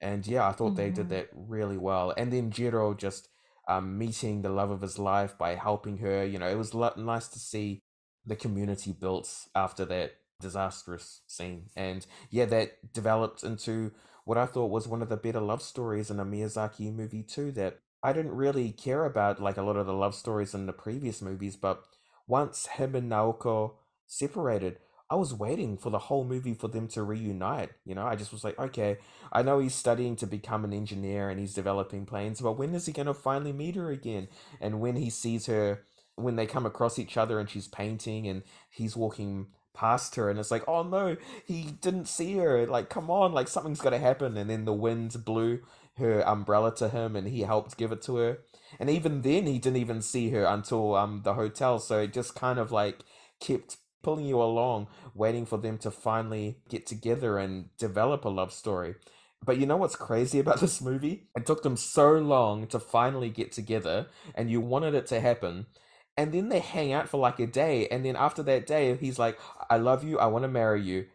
[0.00, 1.08] and yeah, I thought they did Mm-hmm.
[1.08, 2.14] that really well.
[2.16, 3.28] And then Jiro just
[3.68, 6.24] um, meeting the love of his life by helping her.
[6.24, 7.82] You know, it was lo- nice to see
[8.24, 11.70] the community built after that disastrous scene.
[11.76, 13.92] And yeah, that developed into
[14.24, 17.50] what I thought was one of the better love stories in a Miyazaki movie too.
[17.52, 20.72] That I didn't really care about like a lot of the love stories in the
[20.72, 21.82] previous movies, but
[22.26, 23.72] once him and Naoko
[24.06, 24.78] separated,
[25.10, 27.70] I was waiting for the whole movie for them to reunite.
[27.86, 28.98] You know, I just was like, okay,
[29.32, 32.86] I know he's studying to become an engineer and he's developing planes, but when is
[32.86, 34.28] he going to finally meet her again?
[34.60, 35.82] And when he sees her,
[36.16, 40.38] when they come across each other and she's painting and he's walking past her and
[40.38, 42.66] it's like, oh no, he didn't see her.
[42.66, 44.36] Like, come on, like something's got to happen.
[44.36, 45.60] And then the wind blew
[45.98, 48.38] her umbrella to him and he helped give it to her.
[48.78, 51.78] And even then, he didn't even see her until um the hotel.
[51.78, 53.04] So it just kind of like
[53.40, 58.52] kept pulling you along, waiting for them to finally get together and develop a love
[58.52, 58.94] story.
[59.44, 61.28] But you know what's crazy about this movie?
[61.36, 65.66] It took them so long to finally get together, and you wanted it to happen.
[66.16, 69.18] And then they hang out for like a day, and then after that day, he's
[69.18, 69.38] like,
[69.70, 71.06] I love you, I want to marry you.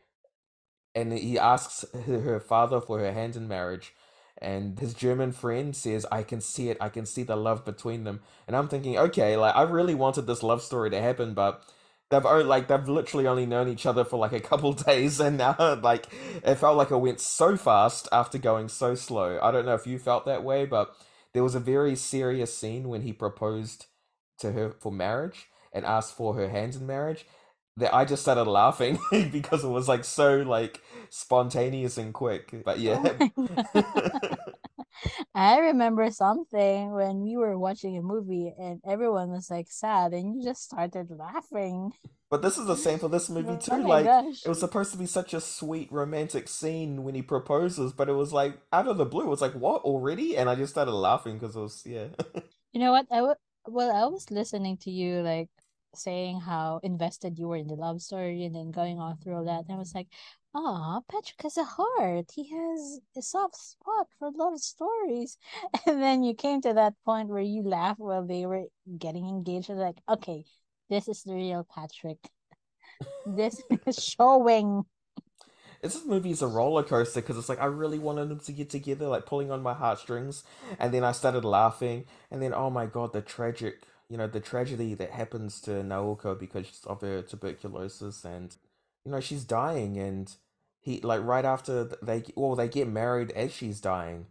[0.96, 3.94] And he asks her her father for her hand in marriage.
[4.44, 8.04] And his German friend says, I can see it, I can see the love between
[8.04, 8.22] them.
[8.48, 11.64] And I'm thinking, okay, like I really wanted this love story to happen, but
[12.14, 15.38] they've only, like they've literally only known each other for like a couple days and
[15.38, 16.08] now like
[16.44, 19.88] it felt like it went so fast after going so slow i don't know if
[19.88, 20.96] you felt that way but
[21.34, 23.88] there was a very serious scene when he proposed
[24.38, 27.26] to her for marriage and asked for her hand in marriage
[27.78, 29.00] that i just started laughing
[29.32, 33.14] because it was like so like spontaneous and quick but Oh yeah.
[35.36, 40.36] I remember something when we were watching a movie and everyone was like sad and
[40.36, 41.92] you just started laughing.
[42.30, 43.80] But this is the same for this movie Oh too.
[43.80, 44.06] my Like
[44.44, 48.14] it was supposed to be such a sweet romantic scene when he proposes, but it
[48.14, 49.24] was like out of the blue.
[49.26, 50.36] It was like what already?
[50.38, 52.08] And I just started laughing because it was yeah.
[52.74, 53.08] You know what?
[53.12, 53.36] I w-
[53.68, 55.50] well, I was listening to you like
[55.96, 59.46] saying how invested you were in the love story and then going on through all
[59.46, 59.66] that.
[59.66, 60.08] And I was like,
[60.56, 62.26] oh, Patrick has a heart.
[62.34, 65.38] He has a soft spot for love stories.
[65.86, 68.66] And then you came to that point where you laughed while they were
[68.98, 69.70] getting engaged.
[69.70, 70.46] Was like, okay,
[70.90, 72.20] this is the real Patrick.
[73.26, 74.84] This is showing.
[75.82, 78.70] this movie is a roller coaster because it's like I really wanted them to get
[78.70, 80.44] together, like pulling on my heartstrings,
[80.80, 84.40] and then I started laughing, and then oh my god, the tragic you know the
[84.40, 88.56] tragedy that happens to Naoko because of her tuberculosis, and
[89.06, 90.36] you know she's dying, and
[90.80, 94.28] he like right after they well they get married as she's dying,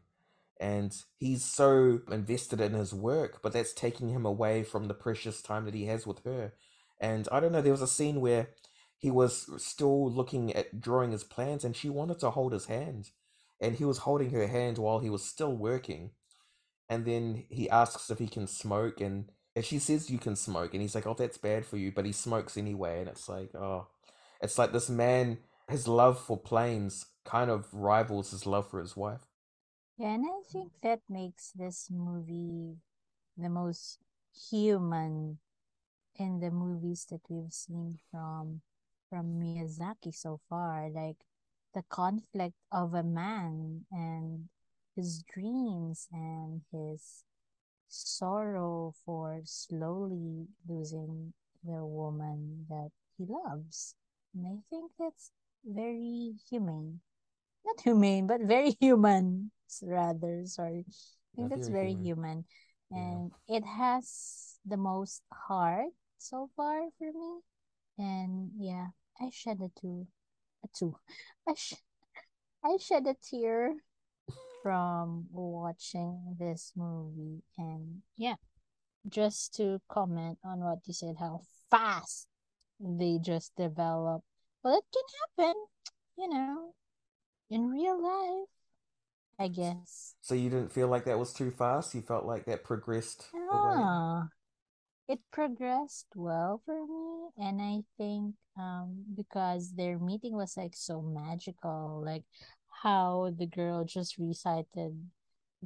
[0.61, 5.43] and he's so invested in his work, but that's taking him away from the precious
[5.43, 6.53] time that he has with her.
[7.01, 8.51] And I don't know, there was a scene where
[8.97, 13.11] he was still looking at drawing his plans, and she wanted to hold his hand,
[13.61, 16.11] and he was holding her hand while he was still working.
[16.89, 20.73] And then he asks if he can smoke, and and she says you can smoke,
[20.75, 23.55] and he's like, "Oh, that's bad for you," but he smokes anyway, and it's like,
[23.55, 23.89] oh,
[24.41, 25.39] it's like this man,
[25.69, 29.27] his love for planes kind of rivals his love for his wife.
[29.97, 32.77] Yeah, and I think that makes this movie
[33.37, 33.99] the most
[34.51, 35.39] human
[36.17, 38.63] in the movies that we've seen from
[39.09, 40.89] from Miyazaki so far.
[40.91, 41.19] Like
[41.75, 44.49] the conflict of a man and
[44.97, 47.25] his dreams and his
[47.93, 51.33] sorrow for slowly losing
[51.65, 53.95] the woman that he loves.
[54.35, 55.31] And I think that's
[55.65, 57.01] very humane.
[57.65, 59.51] Not humane, but very human
[59.83, 60.43] rather.
[60.47, 60.85] Sorry.
[60.89, 62.45] I think that's very human.
[62.91, 63.11] human.
[63.21, 63.57] And yeah.
[63.59, 67.41] it has the most heart so far for me.
[67.99, 68.89] And yeah,
[69.21, 70.07] I shed a two.
[70.65, 70.97] A two.
[71.49, 71.83] I, sh-
[72.65, 73.75] I shed a tear
[74.63, 77.43] from watching this movie.
[77.59, 78.37] And yeah,
[79.09, 82.29] just to comment on what you said, how fast
[82.81, 84.23] they just develop.
[84.63, 85.63] Well, it can happen,
[86.19, 86.75] you know,
[87.51, 88.49] in real life.
[89.39, 90.15] I guess.
[90.21, 91.95] So you didn't feel like that was too fast?
[91.95, 94.29] You felt like that progressed ah,
[95.09, 101.03] It progressed well for me and I think um because their meeting was like so
[101.03, 102.23] magical, like
[102.83, 105.11] how the girl just recited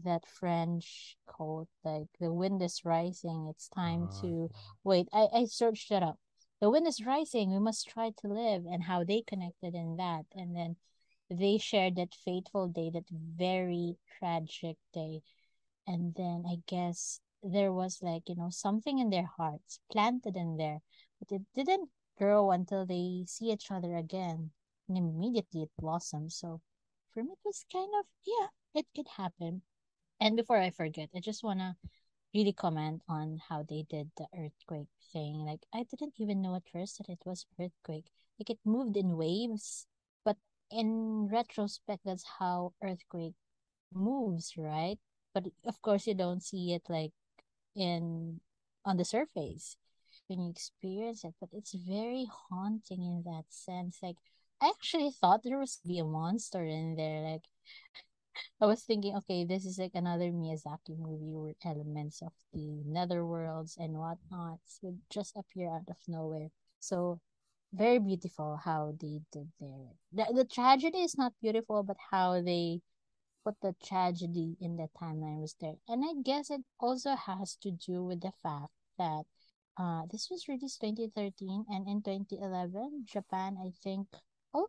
[0.04, 4.50] that French quote, like the wind is rising, it's time uh, to
[4.84, 5.08] wait.
[5.12, 6.18] I, I searched it up.
[6.60, 10.26] The wind is rising, we must try to live and how they connected in that.
[10.34, 10.76] And then
[11.30, 15.22] they shared that fateful day, that very tragic day.
[15.86, 20.56] And then I guess there was like, you know, something in their hearts planted in
[20.56, 20.80] there,
[21.18, 24.50] but it didn't grow until they see each other again.
[24.88, 26.32] And immediately it blossomed.
[26.32, 26.60] So
[27.16, 29.62] for me, it was kind of, yeah, it could happen.
[30.20, 31.76] And before I forget, I just want to
[32.34, 35.46] really comment on how they did the earthquake thing.
[35.46, 38.06] Like, I didn't even know at first that it was earthquake.
[38.38, 39.86] Like, it moved in waves
[40.24, 40.36] but
[40.70, 43.34] in retrospect, that's how earthquake
[43.94, 44.98] moves, right?
[45.34, 47.12] But of course, you don't see it like
[47.76, 48.40] in
[48.84, 49.76] on the surface
[50.28, 51.34] when you experience it.
[51.40, 53.98] But it's very haunting in that sense.
[54.02, 54.16] Like
[54.60, 57.22] I actually thought there was be a monster in there.
[57.22, 57.44] Like
[58.60, 63.76] I was thinking, okay, this is like another Miyazaki movie where elements of the netherworlds
[63.78, 66.48] and whatnots would just appear out of nowhere.
[66.80, 67.20] So
[67.72, 69.92] very beautiful how they did there.
[70.12, 72.80] The, the tragedy is not beautiful, but how they
[73.44, 75.76] put the tragedy in the timeline was there.
[75.88, 79.24] And I guess it also has to do with the fact that
[79.78, 84.08] uh, this was released 2013 and in 2011, Japan, I think,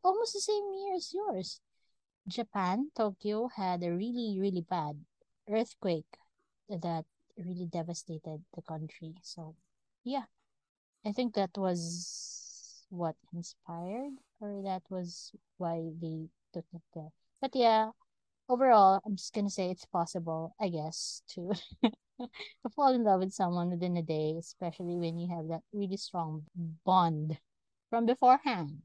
[0.04, 1.62] almost the same year as yours.
[2.28, 5.06] Japan, Tokyo had a really, really bad
[5.50, 6.18] earthquake
[6.70, 7.06] that
[7.38, 9.16] really devastated the country.
[9.22, 9.56] So,
[10.04, 10.26] yeah,
[11.06, 17.10] I think that was what inspired or that was why they took it there.
[17.42, 17.92] But yeah,
[18.50, 23.34] overall, I'm just gonna say it's possible, I guess, to to fall in love with
[23.34, 26.46] someone within a day, especially when you have that really strong
[26.86, 27.40] bond
[27.90, 28.82] from beforehand.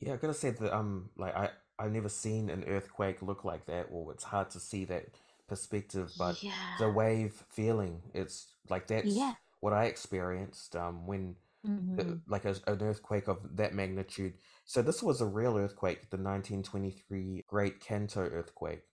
[0.00, 3.66] Yeah, I gotta say that um, like I I've never seen an earthquake look like
[3.66, 5.06] that, or it's hard to see that
[5.48, 6.12] perspective.
[6.18, 6.52] But yeah.
[6.78, 9.34] the wave feeling, it's like that's yeah.
[9.60, 11.36] what I experienced um when
[11.66, 12.14] mm-hmm.
[12.28, 14.34] like a, an earthquake of that magnitude.
[14.64, 18.84] So this was a real earthquake, the 1923 Great Kanto earthquake,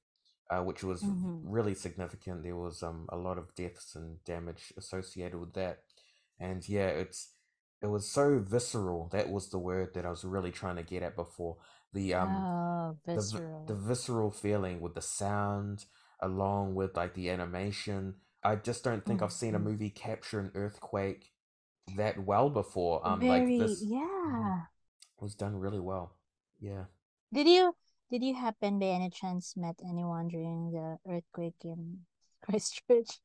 [0.49, 1.49] uh, which was mm-hmm.
[1.49, 2.43] really significant.
[2.43, 5.79] There was um, a lot of deaths and damage associated with that,
[6.39, 7.29] and yeah, it's
[7.81, 9.09] it was so visceral.
[9.11, 11.57] That was the word that I was really trying to get at before.
[11.93, 13.65] The um oh, visceral.
[13.65, 15.85] The, the visceral feeling with the sound
[16.19, 18.15] along with like the animation.
[18.43, 19.25] I just don't think mm-hmm.
[19.25, 19.69] I've seen a mm-hmm.
[19.69, 21.31] movie capture an earthquake
[21.95, 23.05] that well before.
[23.07, 24.61] Um, Very, like this, yeah,
[25.19, 26.15] was done really well.
[26.59, 26.85] Yeah.
[27.33, 27.75] Did you
[28.09, 31.99] did you happen by any chance met anyone during the earthquake in
[32.43, 33.19] Christchurch?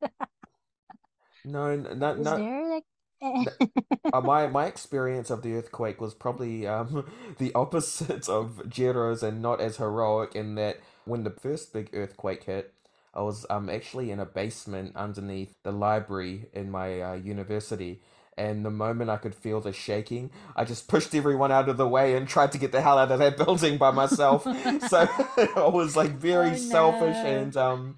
[1.45, 2.37] no, no, no.
[2.37, 2.85] there like
[3.23, 9.41] uh, my my experience of the earthquake was probably um, the opposite of Jiro's and
[9.43, 12.75] not as heroic in that when the first big earthquake hit,
[13.15, 18.01] I was um actually in a basement underneath the library in my uh, university.
[18.39, 21.87] And the moment I could feel the shaking, I just pushed everyone out of the
[21.87, 24.45] way and tried to get the hell out of that building by myself.
[24.89, 25.09] so
[25.57, 27.97] I was like very Oh selfish, and um,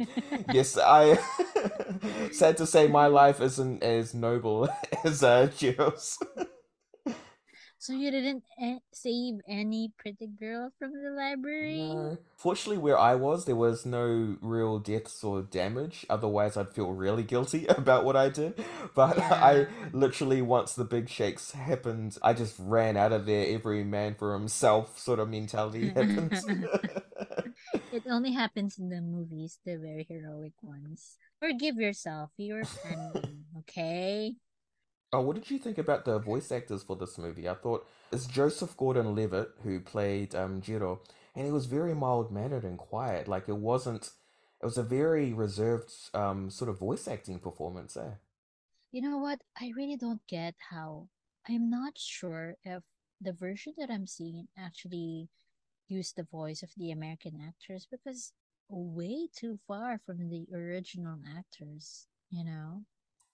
[0.53, 1.19] yes, I
[2.33, 4.69] sad to say my life isn't as noble
[5.05, 6.19] as uh, Jiro's.
[7.85, 8.45] So you didn't
[8.95, 11.77] save any pretty girl from the library?
[11.77, 12.17] No.
[12.35, 16.07] Fortunately, where I was, there was no real deaths or damage.
[16.09, 18.65] Otherwise, I'd feel really guilty about what I did.
[18.95, 23.55] But I literally, once the big shakes happened, I just ran out of there.
[23.55, 26.43] Every man for himself sort of mentality happened.
[27.93, 31.19] It only happens in the movies, the very heroic ones.
[31.39, 32.31] Forgive yourself.
[32.39, 34.37] You're panicking, okay?
[35.15, 37.49] Oh, what did you think about the voice actors for this movie?
[37.49, 41.03] I thought it's Joseph Gordon-Levitt who played um, Jiro,
[41.37, 43.29] and he was very mild-mannered and quiet.
[43.29, 44.11] Like it wasn't,
[44.61, 47.97] it was a very reserved um, sort of voice acting performance.
[47.97, 48.15] Eh?
[48.91, 49.41] You know what?
[49.57, 51.07] I really don't get how.
[51.49, 52.83] I'm not sure if
[53.21, 55.29] the version that I'm seeing actually
[55.87, 58.33] used the voice of the American actors because
[58.69, 62.83] way too far from the original actors, you know?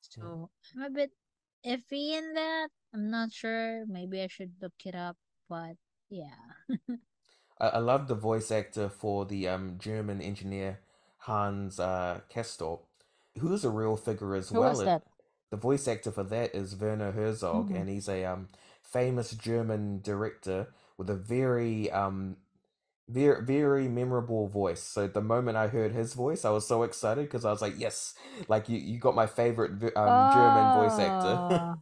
[0.03, 1.13] So I'm a bit
[1.67, 2.69] iffy in that.
[2.95, 3.85] I'm not sure.
[3.87, 5.17] Maybe I should look it up,
[5.49, 5.77] but
[6.11, 6.35] yeah.
[7.61, 10.81] I, I love the voice actor for the um, German engineer
[11.19, 12.81] Hans uh, Castorp,
[13.39, 14.63] who's a real figure as Who well.
[14.63, 15.03] was that?
[15.51, 17.75] the voice actor for that is Werner Herzog, Mm-hmm.
[17.75, 18.49] and he's a um,
[18.83, 22.37] famous German director with a very um,
[23.11, 24.83] very very memorable voice.
[24.83, 27.75] So the moment I heard his voice, I was so excited because I was like,
[27.79, 28.15] yes,
[28.49, 31.43] like you you got my favorite um, German voice actor.
[31.51, 31.79] Oh,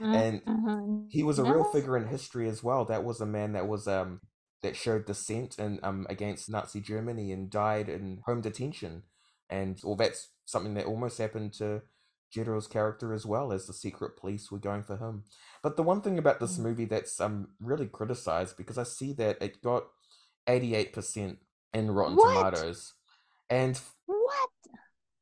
[0.12, 1.02] And uh-huh.
[1.08, 2.84] he was a real figure in history as well.
[2.84, 4.20] That was a man that was um
[4.62, 9.04] that showed dissent and um against Nazi Germany and died in home detention.
[9.50, 11.82] And well that's something that almost happened to
[12.34, 15.24] Jiro's character as well as the secret police were going for him.
[15.62, 16.62] But the one thing about this Mm.
[16.64, 19.84] movie that's um really criticized because I see that it got
[20.46, 21.38] 88%
[21.74, 22.50] in Rotten What?
[22.50, 22.94] Tomatoes.
[23.50, 24.50] And What?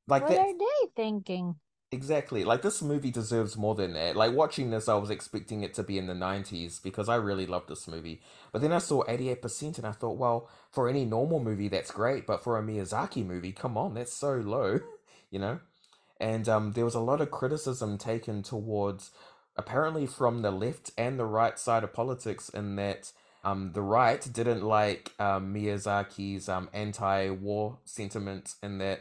[0.07, 1.57] like What that are they thinking?
[1.93, 2.45] Exactly.
[2.45, 4.17] Like this movie deserves more than that.
[4.17, 7.47] Like watching this, I was expecting it to be in the 90s because I really
[7.47, 8.21] love this movie.
[8.53, 12.27] But then I saw 88% and I thought, well, for any normal movie, that's great.
[12.27, 14.81] But for a Miyazaki movie, come on, that's so low,
[15.31, 15.61] you know?
[16.19, 19.13] And um, there was a lot of criticism taken towards,
[19.57, 23.13] apparently from the left and the right side of politics, in that
[23.45, 29.01] um, the right didn't like um, Miyazaki's um, anti-war sentiment, in that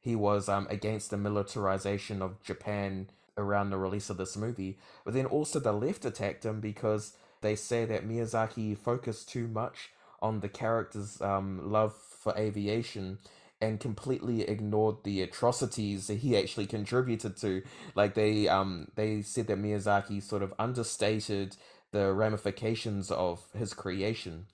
[0.00, 4.78] he was um, against the militarization of Japan around the release of this movie.
[5.04, 9.90] But then also the left attacked him because they say that Miyazaki focused too much
[10.20, 13.18] on the character's um, love for aviation
[13.60, 17.62] and completely ignored the atrocities that he actually contributed to.
[17.94, 21.56] Like they um they said that Miyazaki sort of understated
[21.94, 24.48] the ramifications of his creation,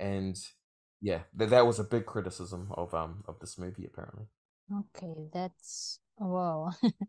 [0.00, 0.36] and
[1.02, 4.26] yeah, that that was a big criticism of um of this movie apparently.
[4.72, 6.70] Okay, that's whoa.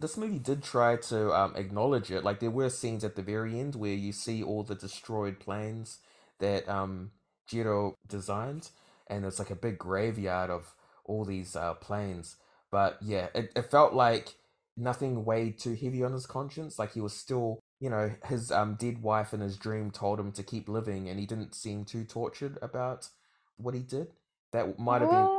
[0.00, 2.22] This movie did try to um, acknowledge it.
[2.24, 5.98] Like there were scenes at the very end where you see all the destroyed planes
[6.38, 7.12] that um,
[7.48, 8.70] Jiro designed,
[9.08, 10.74] and it's like a big graveyard of
[11.04, 12.36] all these uh, planes.
[12.70, 14.36] But yeah, it, it felt like
[14.76, 16.78] nothing weighed too heavy on his conscience.
[16.78, 20.32] Like he was still, you know, his um, dead wife in his dream told him
[20.32, 23.08] to keep living, and he didn't seem too tortured about
[23.56, 24.08] what he did.
[24.52, 25.30] That might have been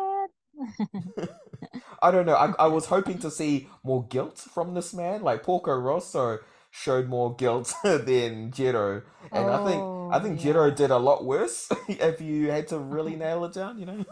[2.02, 2.36] I don't know.
[2.36, 5.22] I, I was hoping to see more guilt from this man.
[5.22, 6.40] Like Porco Rosso
[6.72, 10.72] showed more guilt than Jiro, and I think I Oh, think Jiro yeah.
[10.72, 11.70] did a lot worse.
[11.88, 14.06] if you had to really nail it down, you know.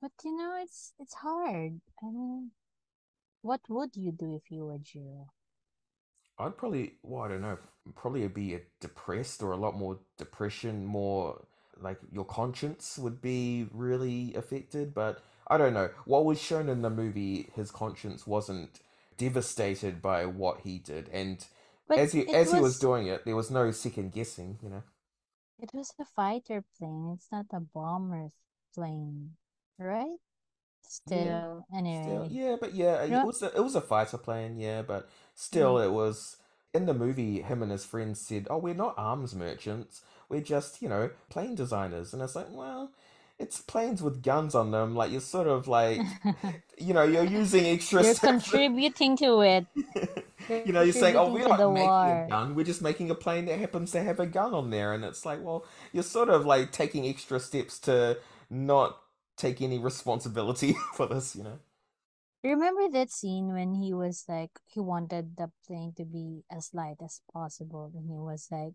[0.00, 1.80] But you know, it's it's hard.
[2.02, 2.50] I mean,
[3.42, 5.28] what would you do if you were Jiro?
[6.38, 7.58] I'd probably, well, I don't know,
[7.96, 11.42] probably be a depressed or a lot more depression, more
[11.80, 14.94] like your conscience would be really affected.
[14.94, 15.90] But I don't know.
[16.04, 18.80] What was shown in the movie, his conscience wasn't
[19.16, 21.44] devastated by what he did, and
[21.88, 24.68] But as he as he was was doing it, there was no second guessing, you
[24.68, 24.82] know.
[25.58, 27.12] it was a fighter plane.
[27.14, 28.30] It's not a bomber
[28.74, 29.36] plane,
[29.78, 30.18] right?
[31.06, 32.28] Yeah, Still, still, anyway.
[32.28, 35.78] yeah, but yeah, You it was a, it was a fighter plane, yeah, but still,
[35.78, 36.36] mm, it was
[36.74, 37.42] in the movie.
[37.42, 40.02] Him and his friends said, "Oh, we're not arms merchants.
[40.28, 42.92] We're just, you know, plane designers." And it's like, well,
[43.38, 44.94] it's planes with guns on them.
[44.94, 46.06] Like you're sort of like,
[46.78, 49.66] you know, you're using extra you're contributing to it.
[50.64, 52.54] You're know, you're saying, "Oh, we're not making a gun.
[52.54, 55.24] We're just making a plane that happens to have a gun on there." And it's
[55.26, 58.18] like, well, you're sort of like taking extra steps to
[58.50, 58.98] not
[59.38, 61.58] take any responsibility for this, you know.
[62.44, 66.98] Remember that scene when he was like he wanted the plane to be as light
[67.02, 68.74] as possible and he was like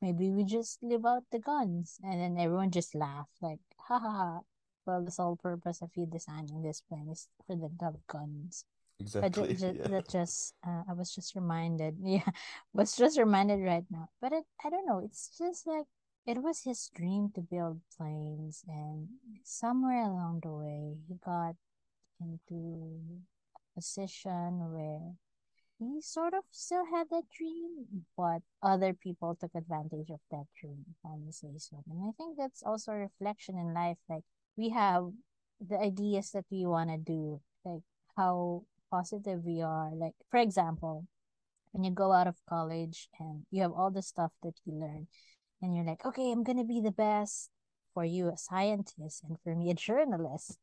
[0.00, 4.10] maybe we just leave out the guns and then everyone just laughed like ha ha
[4.10, 4.40] ha
[4.86, 7.70] well the sole purpose of you designing this plane is for the
[8.08, 8.64] guns
[8.98, 9.88] exactly just, yeah.
[9.88, 12.28] that just uh, i was just reminded yeah
[12.72, 15.86] was just reminded right now but it, i don't know it's just like
[16.26, 19.08] it was his dream to build planes and
[19.42, 21.56] somewhere along the way he got
[22.20, 22.94] into
[23.56, 25.14] a position where
[25.78, 30.84] he sort of still had that dream, but other people took advantage of that dream,
[30.88, 31.82] if I may say so.
[31.90, 33.98] And I think that's also a reflection in life.
[34.08, 34.22] Like
[34.56, 35.10] we have
[35.60, 37.82] the ideas that we want to do, like
[38.16, 39.90] how positive we are.
[39.92, 41.06] Like, for example,
[41.72, 45.08] when you go out of college and you have all the stuff that you learn,
[45.62, 47.50] and you're like, okay, I'm to be the best
[47.94, 50.58] for you, a scientist, and for me, a journalist.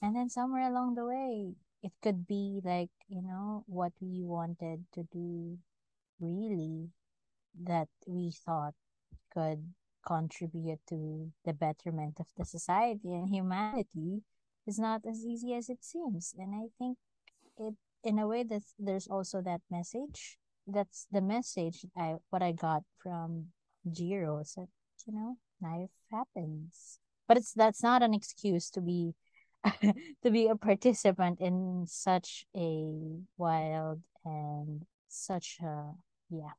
[0.00, 4.84] And then somewhere along the way, it could be like, you know, what we wanted
[4.94, 5.58] to do
[6.20, 6.88] really
[7.62, 8.74] that we thought
[9.32, 9.74] could
[10.06, 14.22] contribute to the betterment of the society and humanity
[14.66, 16.34] is not as easy as it seems.
[16.38, 16.98] And I think
[17.58, 20.38] it in a way that there's also that message.
[20.66, 23.46] That's the message I what I got from
[23.90, 24.42] Jiro.
[24.44, 24.68] So
[25.06, 26.98] you know, life happens.
[27.28, 29.14] But it's that's not an excuse to be
[30.22, 32.86] to be a participant in such a
[33.36, 35.92] wild and such a
[36.30, 36.52] yeah.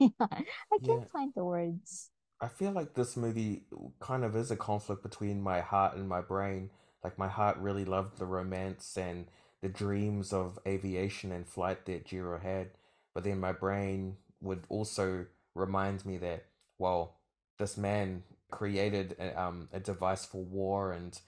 [0.00, 2.10] I can't yeah find the words.
[2.40, 3.62] I feel like this movie
[4.00, 6.70] kind of is a conflict between my heart and my brain.
[7.02, 9.26] Like my heart really loved the romance and
[9.62, 12.70] the dreams of aviation and flight that Jiro had,
[13.14, 16.46] but then my brain would also remind me that
[16.78, 17.16] well,
[17.58, 21.18] this man created a, um, a device for war, and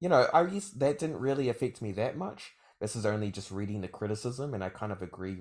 [0.00, 2.52] you know, I guess that didn't really affect me that much.
[2.80, 5.38] This is only just reading the criticism, and I kind of agree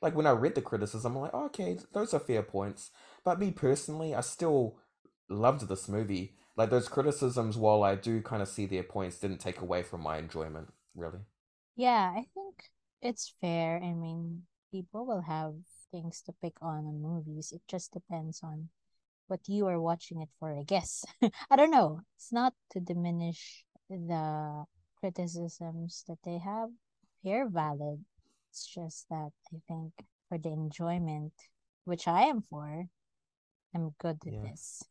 [0.00, 2.90] like when I read the criticism, I'm like, oh, okay, those are fair points.
[3.24, 4.78] But me personally, I still
[5.28, 6.34] loved this movie.
[6.56, 10.02] Like those criticisms, while I do kind of see their points, didn't take away from
[10.02, 11.20] my enjoyment, really.
[11.76, 12.70] Yeah, I think
[13.02, 13.80] it's fair.
[13.82, 14.42] I mean,
[14.72, 15.54] people will have
[15.90, 17.52] things to pick on on movies.
[17.52, 18.68] It just depends on
[19.28, 21.04] what you are watching it for, I guess.
[21.50, 22.00] I don't know.
[22.16, 24.64] It's not to diminish the
[25.00, 26.70] criticisms that they have.
[27.24, 28.04] They're valid.
[28.50, 29.92] It's just that I think
[30.28, 31.32] for the enjoyment,
[31.84, 32.86] which I am for,
[33.74, 34.40] I'm good with Yeah.
[34.42, 34.84] this.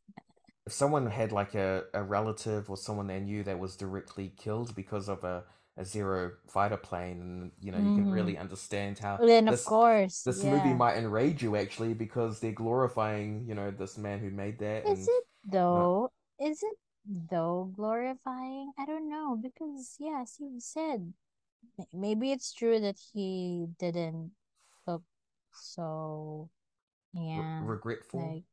[0.68, 4.76] If someone had like a, a relative or someone they knew that was directly killed
[4.76, 5.46] because of a,
[5.78, 8.10] a zero fighter plane, and you know, you can Mm-hmm.
[8.10, 13.46] really understand how Then of course, this movie might enrage you actually because they're glorifying,
[13.48, 16.12] you know, this man who made that Is and it though?
[16.40, 18.72] Is it though glorifying?
[18.78, 21.14] I don't know because yes, you said
[21.94, 24.34] maybe it's true that he didn't
[24.88, 25.04] look
[25.54, 26.50] so
[27.34, 28.14] re- yeah, regretful.
[28.14, 28.44] like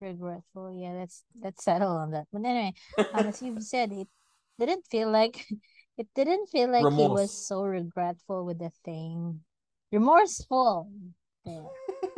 [0.00, 0.72] regretful.
[0.74, 2.28] Yeah, let's let's settle on that.
[2.32, 2.74] But anyway,
[3.12, 4.08] um, as you've said, it
[4.58, 5.46] didn't feel like
[5.98, 9.40] it didn't feel like he was so regretful with the thing.
[9.92, 10.90] Remorseful.
[11.44, 11.66] There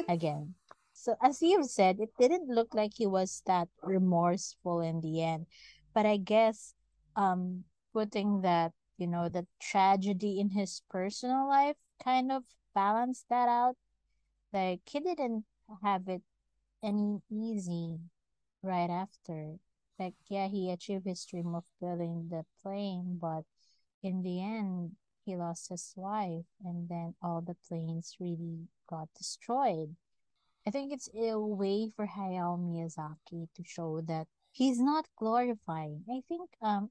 [0.09, 0.55] again.
[0.93, 5.47] So as you've said, it didn't look like he was that remorseful in the end.
[5.95, 6.74] But I guess
[7.16, 13.49] um putting that, you know, the tragedy in his personal life kind of balanced that
[13.49, 13.76] out.
[14.53, 15.45] Like he didn't
[15.83, 16.22] have it
[16.83, 17.99] any easy
[18.62, 19.57] right after.
[19.99, 23.45] Like yeah, he achieved his dream of building the plane, but
[24.03, 29.96] in the end he lost his wife and then all the planes really got destroyed.
[30.66, 36.05] I think it's a way for Hayao Miyazaki to show that he's not glorifying.
[36.11, 36.90] I think um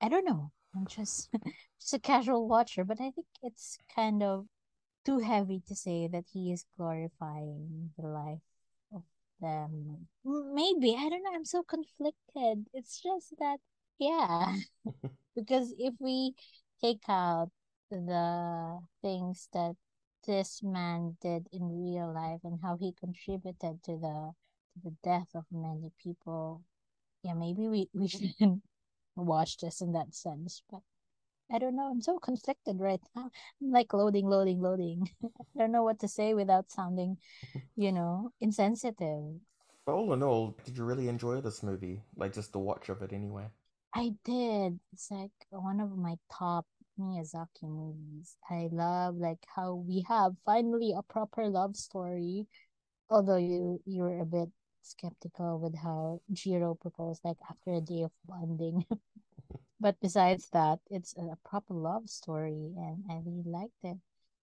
[0.00, 0.52] I don't know.
[0.74, 1.30] I'm just
[1.80, 4.46] just a casual watcher, but I think it's kind of
[5.04, 8.40] too heavy to say that he is glorifying the life
[8.94, 9.02] of
[9.40, 10.08] them.
[10.24, 11.32] Maybe, I don't know.
[11.34, 12.66] I'm so conflicted.
[12.74, 13.58] It's just that
[13.98, 14.56] yeah,
[15.40, 16.34] because if we
[16.80, 17.50] take out
[17.90, 19.74] the things that
[20.26, 24.32] this man did in real life and how he contributed to the
[24.74, 26.62] to the death of many people.
[27.22, 28.62] Yeah, maybe we, we shouldn't
[29.16, 30.62] watch this in that sense.
[30.70, 30.80] But
[31.52, 31.90] I don't know.
[31.90, 33.30] I'm so conflicted right now.
[33.60, 35.10] I'm like loading, loading, loading.
[35.24, 37.18] I don't know what to say without sounding,
[37.76, 39.40] you know, insensitive.
[39.86, 42.02] But all in all, did you really enjoy this movie?
[42.16, 43.46] Like just the watch of it anyway?
[43.94, 44.78] I did.
[44.92, 46.66] It's like one of my top
[46.98, 48.36] Miyazaki movies.
[48.50, 52.46] I love like how we have finally a proper love story
[53.10, 54.50] although you you were a bit
[54.82, 58.86] skeptical with how Jiro proposed like after a day of bonding.
[59.80, 63.98] But besides that, it's a proper love story and I really liked it.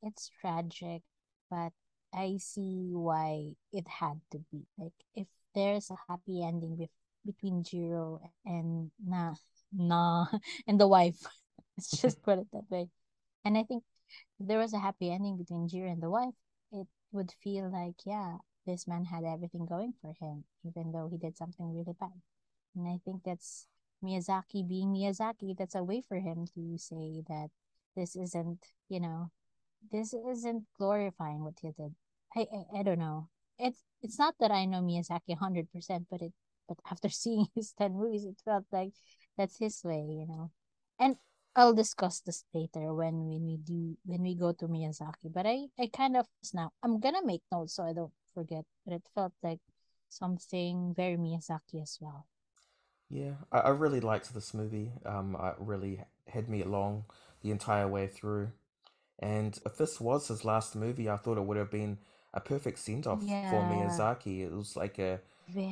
[0.03, 1.03] It's tragic,
[1.49, 1.73] but
[2.13, 4.67] I see why it had to be.
[4.77, 6.89] Like if there's a happy ending with,
[7.25, 9.35] between Jiro and Na
[9.73, 10.25] Na
[10.67, 11.21] and the wife.
[11.77, 12.89] Let's just put it that way.
[13.45, 13.83] And I think
[14.39, 16.35] if there was a happy ending between Jiro and the wife,
[16.71, 21.17] it would feel like, yeah, this man had everything going for him, even though he
[21.17, 22.21] did something really bad.
[22.75, 23.67] And I think that's
[24.03, 25.55] Miyazaki being Miyazaki.
[25.57, 27.49] That's a way for him to say that
[27.95, 29.31] this isn't, you know,
[29.91, 31.95] this isn't glorifying what he did.
[32.35, 33.29] I, I, I don't know.
[33.59, 36.33] It's it's not that I know Miyazaki hundred percent, but it
[36.67, 38.93] but after seeing his ten movies, it felt like
[39.37, 40.51] that's his way, you know.
[40.99, 41.17] And
[41.55, 45.31] I'll discuss this later when when we do when we go to Miyazaki.
[45.33, 48.65] But I I kind of now I'm gonna make notes so I don't forget.
[48.85, 49.59] But it felt like
[50.09, 52.27] something very Miyazaki as well.
[53.09, 54.91] Yeah, I, I really liked this movie.
[55.05, 57.05] Um, it really had me along
[57.41, 58.51] the entire way through.
[59.19, 61.99] And if this was his last movie, I thought it would have been
[62.33, 64.41] a perfect send off for Miyazaki.
[64.45, 65.19] It was like a,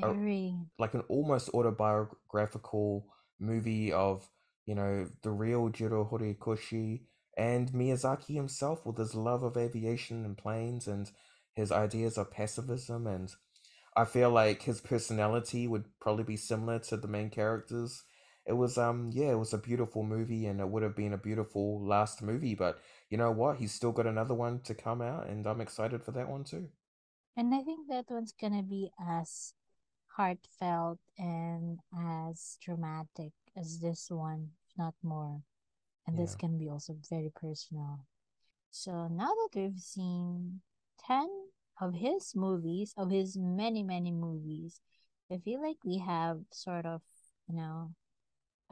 [0.03, 0.55] a very.
[0.77, 3.05] like an almost autobiographical
[3.39, 4.27] movie of,
[4.65, 7.01] you know, the real Jiro Horikoshi
[7.37, 11.09] and Miyazaki himself with his love of aviation and planes and
[11.55, 13.31] his ideas of pacifism and
[13.95, 18.03] I feel like his personality would probably be similar to the main characters.
[18.45, 21.17] It was um yeah, it was a beautiful movie and it would have been a
[21.17, 22.79] beautiful last movie, but
[23.09, 23.57] you know what?
[23.57, 26.69] He's still got another one to come out and I'm excited for that one too.
[27.35, 29.53] And I think that one's gonna be as
[30.07, 35.41] heartfelt and as dramatic as this one, if not more.
[36.05, 38.05] And this can be also very personal.
[38.71, 40.61] So now that we've seen
[41.05, 41.29] 10
[41.79, 44.81] of his movies, of his many, many movies,
[45.31, 47.01] I feel like we have sort of,
[47.47, 47.93] you know,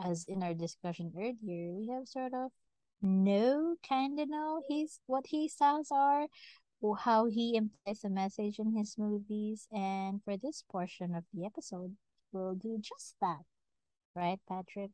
[0.04, 2.52] as in our discussion earlier, we have sort of
[3.02, 6.28] know, kind of know his what his styles are,
[6.82, 9.68] or how he implies a message in his movies.
[9.72, 11.95] And for this portion of the episode,
[12.32, 13.43] we'll do just that,
[14.16, 14.91] right, Patrick?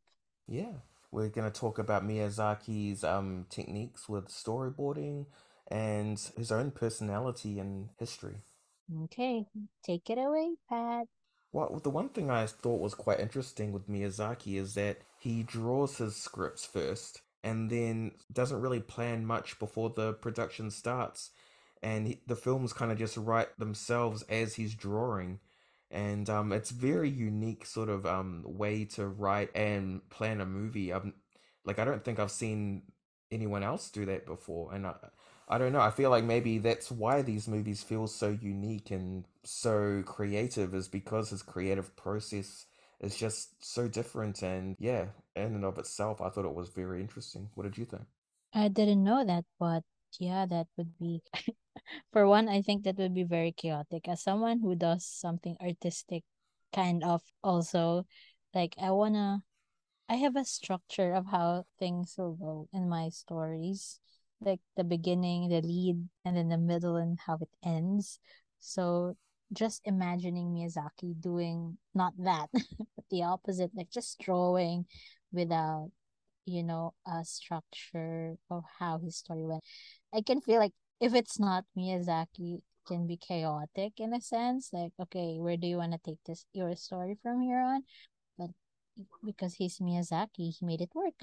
[0.47, 0.73] Yeah.
[1.11, 5.27] We're going to talk about Miyazaki's um techniques with storyboarding
[5.67, 8.37] and his own personality and history.
[9.03, 9.45] Okay,
[9.83, 11.05] take it away, Pat.
[11.51, 15.97] Well, the one thing I thought was quite interesting with Miyazaki is that he draws
[15.97, 21.31] his scripts first and then doesn't really plan much before the production starts.
[21.81, 25.39] And he, the films kind of just write themselves as he's drawing.
[25.91, 30.91] And um, it's very unique sort of um, way to write and plan a movie.
[31.65, 32.83] Like I don't think I've seen
[33.31, 34.95] anyone else do that before, and I,
[35.47, 35.81] I don't know.
[35.81, 40.87] I feel like maybe that's why these movies feel so unique and so creative, is
[40.87, 42.65] because his creative process
[43.03, 44.41] is just so different.
[44.41, 47.49] And yeah, in and of itself, I thought it was very interesting.
[47.55, 48.03] What did you think?
[48.53, 49.83] I didn't know that, but
[50.19, 51.21] yeah, that would be,
[52.13, 54.07] for one, I think that would be very chaotic.
[54.07, 56.23] As someone who does something artistic,
[56.73, 58.05] kind of also,
[58.53, 59.43] like, I wanna
[60.09, 63.99] I have a structure of how things will go in my stories,
[64.41, 68.19] like the beginning, the lead, and then the middle, and how it ends.
[68.59, 69.17] So
[69.53, 74.85] just imagining Miyazaki doing not that, but the opposite, like just drawing
[75.31, 75.91] without,
[76.45, 79.63] you know, a structure of how his story went.
[80.13, 84.69] I can feel like if it's not Miyazaki, it can be chaotic in a sense.
[84.73, 87.83] Like, okay, where do you want to take this your story from here on?
[88.37, 88.51] But
[89.23, 91.15] because he's Miyazaki, he made it work.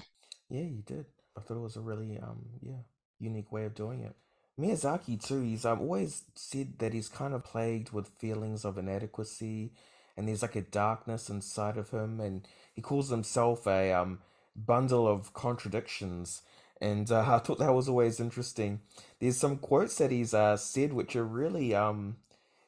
[0.49, 1.05] Yeah, you did.
[1.37, 2.83] I thought it was a really um yeah
[3.19, 4.15] unique way of doing it.
[4.61, 5.41] Miyazaki too.
[5.41, 9.71] He's um always said that he's kind of plagued with feelings of inadequacy,
[10.15, 14.19] and there's like a darkness inside of him, and he calls himself a um
[14.55, 16.41] bundle of contradictions.
[16.81, 18.81] And uh, I thought that was always interesting.
[19.19, 22.17] There's some quotes that he's uh, said which are really um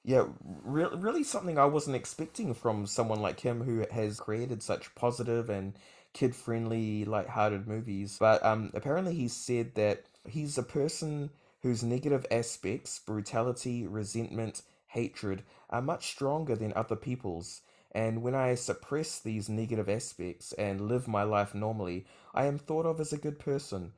[0.04, 0.26] yeah,
[0.64, 5.50] re- really something I wasn't expecting from someone like him who has created such positive
[5.50, 5.74] and
[6.14, 8.18] kid-friendly, light-hearted movies.
[8.20, 11.30] But um, apparently, he said that he's a person
[11.64, 17.62] whose negative aspects, brutality, resentment, hatred, are much stronger than other people's.
[17.94, 22.86] And when I suppress these negative aspects and live my life normally, I am thought
[22.86, 23.94] of as a good person.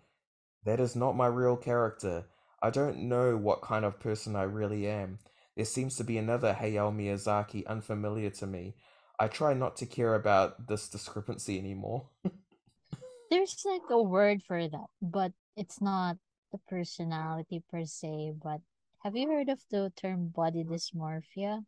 [0.63, 2.25] That is not my real character.
[2.61, 5.19] I don't know what kind of person I really am.
[5.55, 8.75] There seems to be another Hayao Miyazaki unfamiliar to me.
[9.19, 12.09] I try not to care about this discrepancy anymore.
[13.31, 16.17] There's like a word for that, but it's not
[16.51, 18.33] the personality per se.
[18.41, 18.61] But
[19.03, 21.65] have you heard of the term body dysmorphia?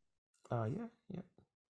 [0.51, 1.21] Uh, yeah, yeah.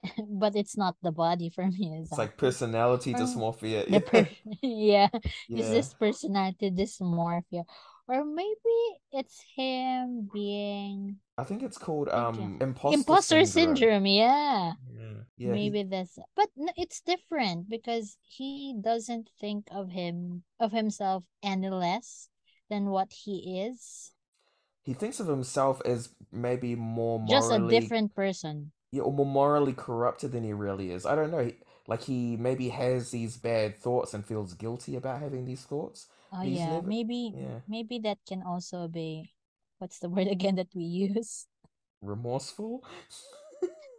[0.29, 1.99] but it's not the body for me.
[2.03, 3.87] It's like personality Or dysmorphia.
[3.89, 4.29] the per-
[4.63, 5.09] yeah,
[5.55, 5.71] is Yeah.
[5.71, 7.65] this personality dysmorphia,
[8.09, 8.79] or maybe
[9.13, 13.47] it's him being I think it's called um uh, imposter, imposter syndrome.
[13.47, 14.07] syndrome.
[14.07, 15.13] Yeah, Yeah.
[15.37, 15.57] Yeah.
[15.57, 16.19] he- maybe that's.
[16.37, 22.29] But it's different because he doesn't think of him of himself any less
[22.71, 24.12] than what he is.
[24.83, 28.73] he thinks of himself as maybe more morally, Just a different person.
[28.93, 31.07] yeah, or more morally corrupted than he really is.
[31.07, 31.45] I don't know.
[31.47, 31.55] He,
[31.87, 36.07] like he maybe has these bad thoughts and feels guilty about having these thoughts.
[36.33, 39.33] Oh He's yeah, never maybe yeah, maybe that can also be
[39.79, 41.47] what's the word again that we use?
[42.03, 42.83] remorseful.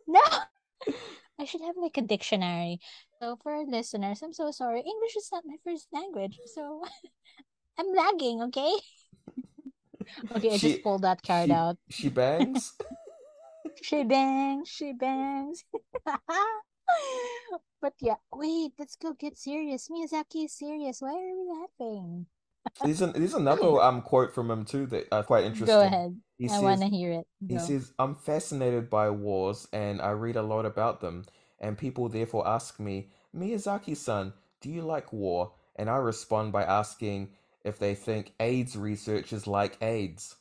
[0.07, 0.21] No,
[1.39, 2.79] I should have like a dictionary.
[3.19, 4.81] So for our listeners, I'm so sorry.
[4.81, 6.83] English is not my first language, so
[7.77, 8.73] I'm lagging, okay?
[10.31, 11.77] Okay, I just pulled that card she out.
[11.89, 12.73] she bangs.
[13.81, 15.65] She bangs, she bangs.
[17.81, 19.89] But yeah, wait, let's go get serious.
[19.89, 21.01] Miyazaki is serious.
[21.01, 22.25] Why are we laughing?
[22.83, 25.75] There's an, there's another um quote from him too that are quite interesting.
[25.75, 26.19] Go ahead.
[26.37, 27.27] He I want says to hear it.
[27.47, 31.25] he says I'm fascinated by wars and I read a lot about them
[31.59, 35.53] and people therefore ask me Miyazaki-san, do you like war?
[35.75, 37.29] And I respond by asking
[37.67, 40.37] if they think AIDS research is like AIDS.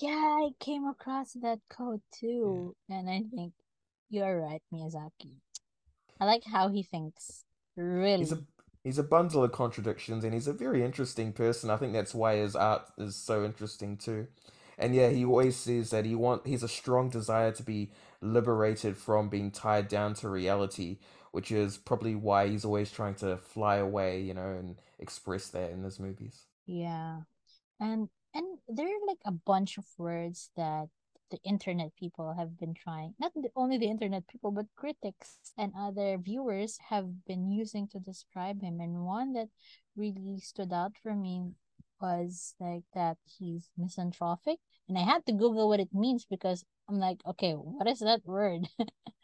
[0.00, 0.10] Yeah,
[0.44, 2.02] I came across that quote
[2.42, 2.60] Yeah.
[2.60, 3.52] too, and I think
[4.08, 5.40] you're right, Miyazaki.
[6.20, 7.44] I like how he thinks.
[8.18, 8.46] He's a Really.
[8.84, 11.70] he's a bundle of contradictions and he's a very interesting person.
[11.70, 14.28] I think that's why his art is so interesting too.
[14.78, 17.90] And yeah, he always says that he want he has a strong desire to be
[18.20, 20.98] liberated from being tied down to reality,
[21.38, 25.70] which is probably why he's always trying to fly away, you know, and express that
[25.70, 26.46] in his movies.
[26.66, 27.18] Yeah.
[27.78, 30.88] And and there are like a bunch of words that
[31.30, 36.18] the internet people have been trying, not only the internet people, but critics and other
[36.18, 38.80] viewers have been using to describe him.
[38.80, 39.46] And one that
[39.94, 41.52] really stood out for me
[42.00, 44.58] was like that he's misanthropic.
[44.88, 48.26] And I had to Google what it means because I'm like, okay, what is that
[48.26, 48.66] word?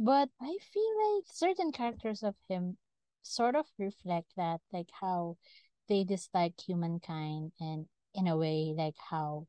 [0.00, 2.78] But I feel like certain characters of him
[3.22, 5.36] sort of reflect that, like how
[5.88, 9.46] they dislike humankind and in a way like how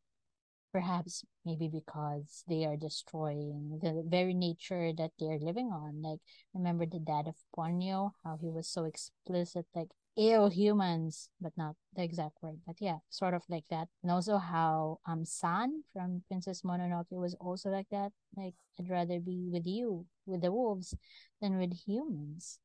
[0.71, 6.01] perhaps maybe because they are destroying the very nature that they're living on.
[6.01, 6.19] Like
[6.53, 11.75] remember the dad of Ponyo, how he was so explicit, like ew humans, but not
[11.95, 12.59] the exact word.
[12.65, 13.87] But yeah, sort of like that.
[14.03, 18.11] And also how um San from Princess Mononoke was also like that.
[18.35, 20.95] Like I'd rather be with you, with the wolves,
[21.41, 22.59] than with humans.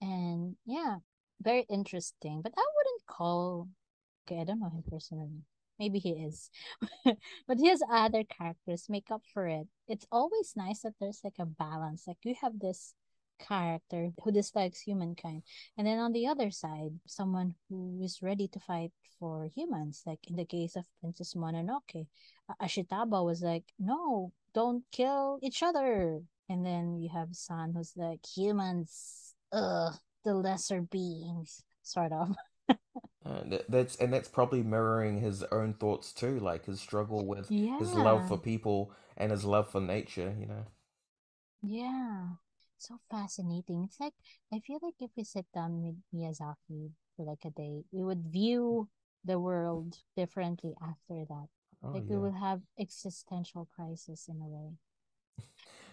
[0.00, 0.96] And yeah,
[1.40, 2.42] very interesting.
[2.42, 3.68] But I wouldn't call
[4.26, 5.42] okay, I don't know him personally.
[5.78, 6.50] Maybe he is.
[7.48, 9.66] but his other characters make up for it.
[9.88, 12.04] It's always nice that there's like a balance.
[12.06, 12.94] Like you have this
[13.40, 15.42] character who dislikes humankind.
[15.76, 20.02] And then on the other side, someone who is ready to fight for humans.
[20.06, 22.06] Like in the case of Princess Mononoke,
[22.60, 26.22] Ashitaka was like, no, don't kill each other.
[26.52, 29.94] And then you have San who's like, humans, ugh,
[30.24, 32.36] the lesser beings, sort of.
[33.24, 37.50] Uh, that, that's and that's probably mirroring his own thoughts too, like his struggle with
[37.76, 40.66] his love for people and his love for nature, you know.
[41.62, 42.36] Yeah,
[42.78, 43.84] so fascinating.
[43.84, 44.14] It's like
[44.52, 48.24] I feel like if we sit down with Miyazaki for like a day, we would
[48.26, 48.88] view
[49.24, 51.48] the world differently after that.
[51.82, 52.18] Oh Like we yeah.
[52.18, 54.72] will have existential crisis in a way.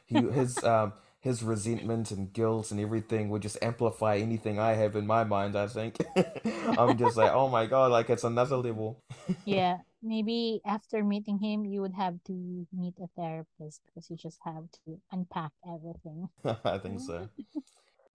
[0.09, 4.95] He his um his resentment and guilt and everything would just amplify anything I have
[4.95, 5.97] in my mind, I think.
[6.77, 9.03] I'm just like, oh my God, like it's another level.
[9.45, 14.39] Yeah, maybe after meeting him, you would have to meet a therapist because you just
[14.45, 16.29] have to unpack everything.
[16.63, 17.27] I think so.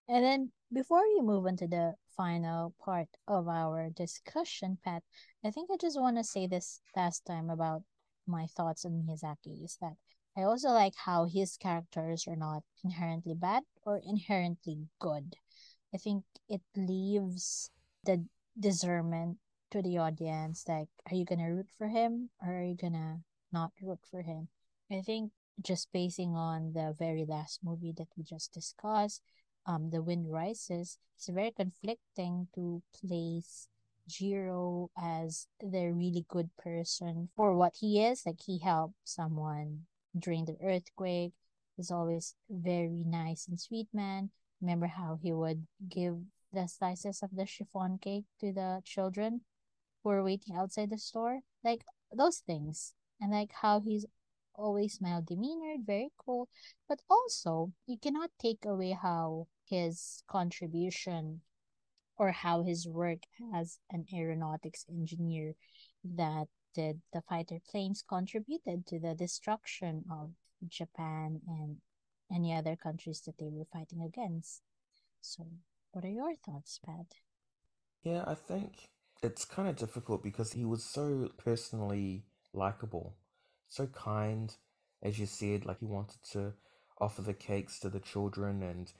[0.07, 5.03] And then before we move on to the final part of our discussion, Pat,
[5.43, 7.83] I think I just want to say this last time about
[8.27, 9.95] my thoughts on Miyazaki is that
[10.35, 15.35] I also like how his characters are not inherently bad or inherently good.
[15.93, 17.69] I think it leaves
[18.03, 18.25] the
[18.59, 19.37] discernment
[19.71, 23.21] to the audience like, are you gonna root for him or are you gonna
[23.51, 24.47] not root for him?
[24.91, 25.31] I think
[25.61, 29.21] just basing on the very last movie that we just discussed,
[29.67, 33.67] um, The Wind Rises, it's very conflicting to place
[34.07, 38.25] Jiro as the really good person for what he is.
[38.25, 39.85] Like he helped someone
[40.17, 41.33] during the earthquake.
[41.75, 44.29] He's always very nice and sweet man.
[44.61, 46.17] Remember how he would give
[46.51, 49.41] the slices of the chiffon cake to the children
[50.03, 51.39] who were waiting outside the store?
[51.63, 51.83] Like
[52.15, 52.93] those things.
[53.19, 54.05] And like how he's
[54.55, 56.49] always mild demeanored, very cool.
[56.87, 61.41] But also, you cannot take away how his contribution
[62.17, 63.19] or how his work
[63.53, 65.53] as an aeronautics engineer
[66.03, 70.31] that did the fighter planes contributed to the destruction of
[70.67, 71.77] Japan and
[72.33, 74.61] any other countries that they were fighting against.
[75.21, 75.45] So,
[75.91, 77.05] what are your thoughts, Pat?
[78.03, 78.89] Yeah, I think
[79.21, 83.15] it's kind of difficult because he was so personally likable,
[83.69, 84.55] so kind,
[85.01, 86.53] as you said, like he wanted to
[86.99, 88.91] offer the cakes to the children and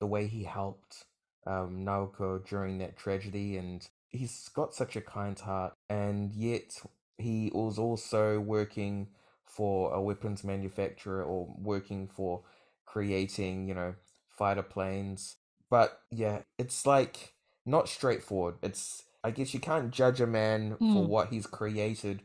[0.00, 1.04] the way he helped
[1.46, 3.56] um, Naoko during that tragedy.
[3.56, 6.82] And he's got such a kind heart, and yet
[7.18, 9.08] he was also working
[9.44, 12.42] for a weapons manufacturer or working for
[12.86, 13.94] creating, you know,
[14.28, 15.36] fighter planes.
[15.68, 17.34] But yeah, it's like
[17.66, 18.54] not straightforward.
[18.62, 20.92] It's I guess you can't judge a man mm.
[20.92, 21.08] for hmm.
[21.08, 22.22] what he's created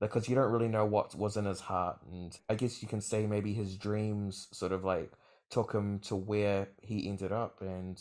[0.00, 1.98] because you don't really know what was in his heart.
[2.10, 5.12] And I guess you can say maybe his dreams sort of like
[5.50, 7.60] took him to where he ended up.
[7.60, 8.00] And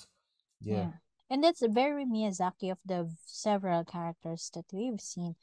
[0.61, 0.75] yeah.
[0.75, 0.91] yeah.
[1.29, 5.35] And that's very Miyazaki of the several characters that we've seen.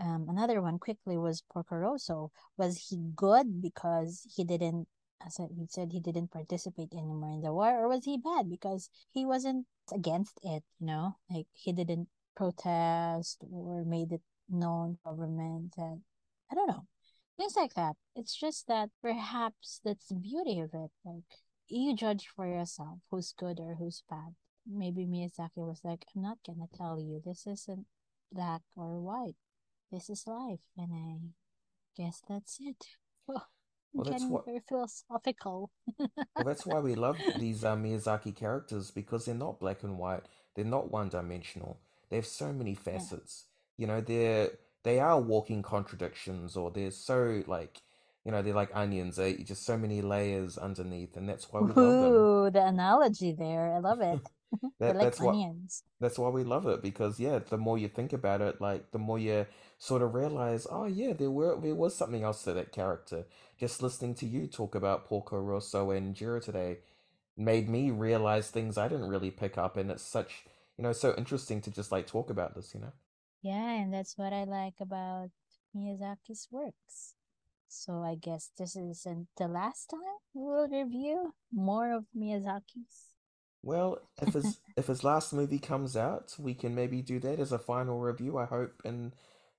[0.00, 2.30] Um, another one quickly was Porco Rosso.
[2.56, 4.86] Was he good because he didn't
[5.26, 8.88] as he said he didn't participate anymore in the war or was he bad because
[9.10, 11.16] he wasn't against it you know?
[11.28, 15.98] Like he didn't protest or made it known government that
[16.50, 16.86] i don't know
[17.38, 17.94] things like that.
[18.16, 20.90] It's just that perhaps that's the beauty of it.
[21.04, 21.22] Like
[21.68, 24.34] you judge for yourself who's good or who's bad.
[24.66, 27.22] Maybe miyazaki was like i'm not gonna tell you.
[27.24, 27.86] This isn't
[28.32, 29.36] black or white
[29.90, 31.18] this is life and i
[31.96, 32.86] guess that's it
[33.26, 33.48] well
[33.92, 35.70] well, that's very philosophical.
[35.98, 40.22] well, that's why we love these uh, Miyazaki characters because they're not black and white.
[40.54, 41.80] They're not one dimensional.
[42.08, 43.44] They have so many facets.
[43.76, 43.82] Yeah.
[43.82, 44.50] You know, they're
[44.84, 47.80] they are walking contradictions, or they're so like,
[48.24, 49.16] you know, they're like onions.
[49.16, 52.28] They just so many layers underneath, and that's why we Ooh, love them.
[52.46, 53.74] Ooh, the analogy there.
[53.74, 54.20] I love it.
[54.54, 54.68] Mm-hmm.
[54.78, 55.82] that, like that's onions.
[55.98, 58.90] What, that's why we love it because yeah, the more you think about it, like
[58.92, 59.46] the more you
[59.78, 63.26] sort of realize, oh yeah, there were there was something else to that character.
[63.58, 66.78] Just listening to you talk about Porco Rosso and Jiro today
[67.36, 70.44] made me realize things I didn't really pick up, and it's such
[70.78, 72.92] you know so interesting to just like talk about this, you know.
[73.42, 75.30] Yeah, and that's what I like about
[75.76, 77.14] Miyazaki's works.
[77.68, 80.00] So I guess this isn't the last time
[80.32, 83.17] we'll review more of Miyazaki's.
[83.62, 87.52] Well, if his if his last movie comes out, we can maybe do that as
[87.52, 88.38] a final review.
[88.38, 89.12] I hope in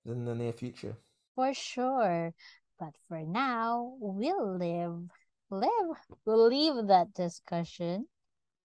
[0.05, 0.97] in the near future.
[1.35, 2.33] For sure.
[2.79, 5.09] But for now, we'll live,
[5.49, 8.07] live, we'll leave that discussion.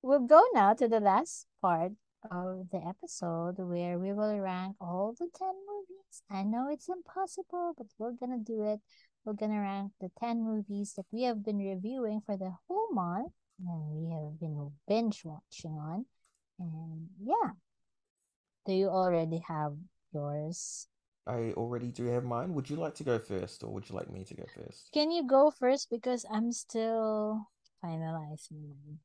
[0.03, 1.93] We'll go now to the last part
[2.31, 6.23] of the episode where we will rank all the 10 movies.
[6.31, 8.81] I know it's impossible, but we're gonna do it.
[9.25, 13.33] We're gonna rank the 10 movies that we have been reviewing for the whole month
[13.59, 16.07] and we have been binge watching on.
[16.59, 17.51] And yeah.
[18.67, 19.75] Do you already have
[20.13, 20.89] yours?
[21.27, 22.55] I already do have mine.
[22.55, 24.91] Would you like to go first, or would you like me to go first?
[24.93, 27.49] Can you go first because I'm still
[27.85, 28.99] finalizing mine.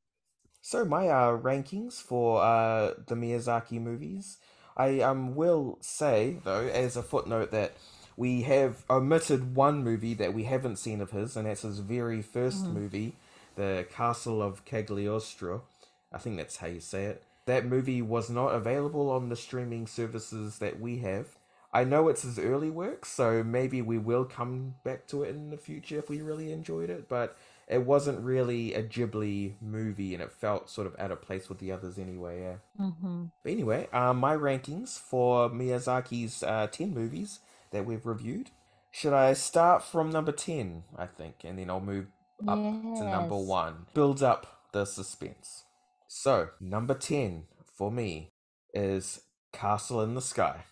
[0.62, 4.38] So my uh, rankings for uh, the Miyazaki movies,
[4.76, 7.72] I um will say though as a footnote that
[8.16, 12.22] we have omitted one movie that we haven't seen of his, and that's his very
[12.22, 12.74] 1st mm-hmm.
[12.74, 13.16] movie,
[13.60, 15.64] The Castle of Cagliostro.
[16.10, 17.22] I think that's how you say it.
[17.44, 21.36] That movie was not available on the streaming services that we have.
[21.70, 25.50] I know it's his early work, so maybe we will come back to it in
[25.50, 27.36] the future if we really enjoyed it, but
[27.68, 31.58] it wasn't really a Ghibli movie and it felt sort of out of place with
[31.58, 32.56] the others anyway, yeah.
[32.82, 33.24] Mm-hmm.
[33.42, 37.40] But anyway, uh, my rankings for Miyazaki's uh, 10 movies
[37.72, 38.52] that we've reviewed.
[38.90, 42.06] Should I start from number 10, I think, and then I'll move
[42.48, 42.98] up yes.
[42.98, 43.86] to number 1.
[43.94, 45.64] Builds up the suspense.
[46.08, 48.32] So, number 10 for me
[48.74, 49.20] is
[49.52, 50.64] Castle in the Sky.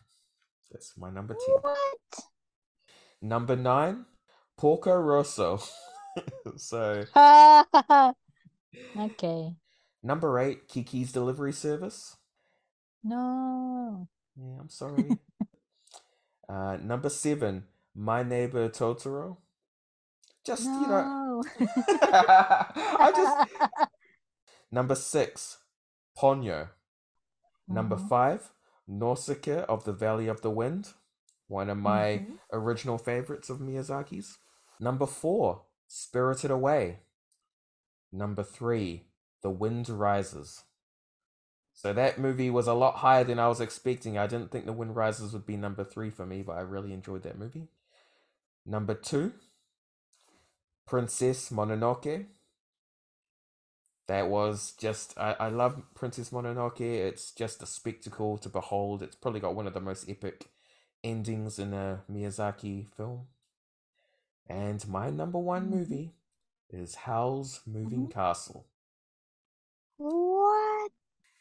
[0.71, 1.55] That's my number 10.
[1.61, 2.25] What?
[3.23, 4.05] Number 9,
[4.57, 5.61] Porco Rosso.
[6.57, 7.05] so.
[8.99, 9.55] okay.
[10.03, 12.17] Number 8, Kiki's Delivery Service.
[13.03, 14.09] No.
[14.37, 15.19] Yeah, I'm sorry.
[16.49, 17.65] uh, number 7,
[17.95, 19.39] My Neighbor Totoro.
[20.49, 20.81] Just, no.
[20.81, 21.43] you know.
[22.03, 23.91] I just.
[24.73, 25.59] Number 6,
[26.19, 26.69] Ponyo.
[27.69, 28.09] Number mm-hmm.
[28.09, 28.51] 5,
[28.87, 30.89] Nausicaa of the Valley of the Wind,
[31.49, 32.35] one of my mm-hmm.
[32.51, 34.39] original favorites of Miyazaki's.
[34.81, 37.01] Number four, Spirited Away.
[38.11, 39.05] Number three,
[39.43, 40.63] The Wind Rises.
[41.75, 44.17] So that movie was a lot higher than I was expecting.
[44.17, 46.95] I didn't think The Wind Rises would be number three for me, but I really
[46.95, 47.69] enjoyed that movie.
[48.65, 49.33] Number two,
[50.89, 52.27] Princess Mononoke.
[54.09, 56.81] That was just I, I love Princess Mononoke.
[56.81, 59.03] It's just a spectacle to behold.
[59.03, 60.47] It's probably got one of the most epic
[61.05, 63.29] endings in a Miyazaki film.
[64.49, 65.71] And my number one Mhm.
[65.71, 66.15] movie
[66.71, 68.11] is Howl's Moving Mhm.
[68.11, 68.67] Castle.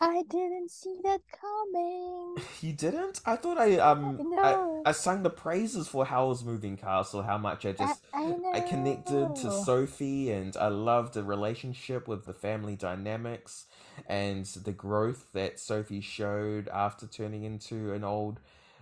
[0.01, 2.47] I didn't see that coming.
[2.61, 3.21] You didn't?
[3.25, 4.85] I thought I um I, No.
[4.85, 8.53] I sang the praises for Howl's Moving Castle, how much I I, just I know.
[8.53, 13.65] I connected to Sophie and I loved the relationship with the family dynamics
[14.07, 18.39] and the growth that Sophie showed after turning into an old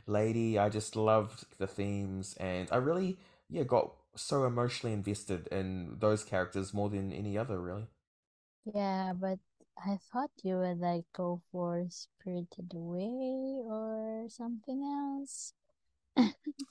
[0.08, 0.60] lady.
[0.60, 3.18] I just loved the themes and I really
[3.50, 7.88] yeah got so emotionally invested in those characters more than any other really.
[8.66, 9.40] Yeah, but
[9.78, 15.54] I thought you would like go for Spirited Away or something else.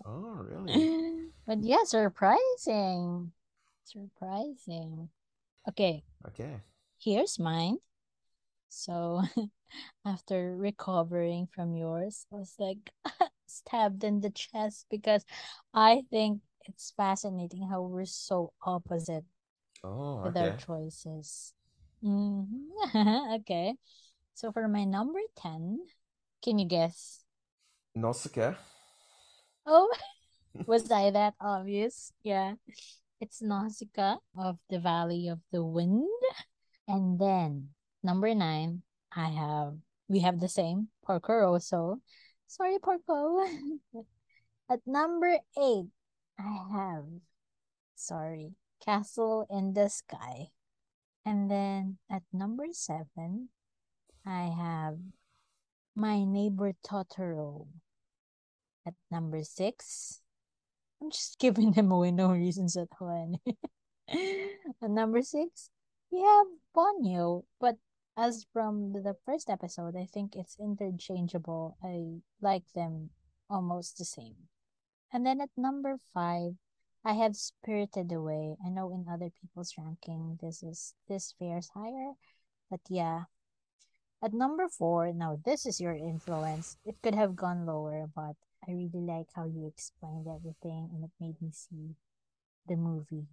[0.05, 0.89] Oh, really?
[1.47, 3.33] But yeah, surprising.
[3.85, 5.11] Surprising.
[5.69, 6.61] Okay, Okay.
[6.99, 7.79] here's mine.
[8.69, 9.23] So
[10.07, 12.91] after recovering from yours, I was like
[13.47, 15.25] stabbed in the chest because
[15.75, 19.25] I think it's fascinating how we're so opposite
[19.85, 21.55] Oh, with our choices.
[22.05, 22.69] Mhm.
[23.41, 23.75] Okay.
[24.35, 25.81] So for my number 10,
[26.45, 27.25] can you guess?
[27.97, 28.55] Nausicaa.
[29.67, 29.89] Oh,
[30.67, 32.13] was I that obvious?
[32.23, 32.55] Yeah.
[33.21, 36.05] It's Nausicaa of the Valley of the Wind.
[36.87, 37.71] And then
[38.03, 39.79] number nine, I have
[40.09, 42.03] we have the same Porco Rosso.
[42.47, 43.41] Sorry, Porco.
[44.69, 45.89] At number eight,
[46.39, 47.07] I have
[47.97, 48.53] sorry,
[48.85, 50.54] Castle in the Sky.
[51.25, 53.49] And then at number seven,
[54.27, 54.99] I have
[55.97, 57.67] My Neighbor Totoro.
[58.87, 60.21] At number six,
[61.01, 63.41] I'm just giving them away, no reasons at all.
[64.83, 65.71] At number six,
[66.11, 66.47] we have
[66.77, 67.77] Ponyo, but
[68.17, 71.77] as from the first episode, I think it's interchangeable.
[71.83, 73.11] I like them
[73.51, 74.37] almost the same.
[75.13, 76.53] And then at number five,
[77.05, 78.57] I have Spirited Away.
[78.65, 82.13] I know in other people's ranking, this is this fares higher,
[82.71, 83.25] but yeah.
[84.23, 86.79] At number four, now this is your influence.
[86.87, 88.37] It could have gone lower, but
[88.67, 91.95] I really like how you explained everything and it made me see
[92.67, 93.27] the movie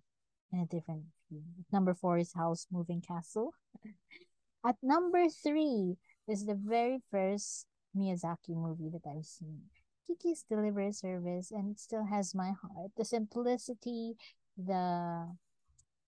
[0.51, 1.43] in a different view.
[1.71, 3.53] Number four is House Moving Castle.
[4.65, 5.95] At number three
[6.27, 9.61] is the very first Miyazaki movie that I've seen.
[10.07, 12.91] Kiki's Delivery Service, and it still has my heart.
[12.97, 14.15] The simplicity,
[14.57, 15.27] the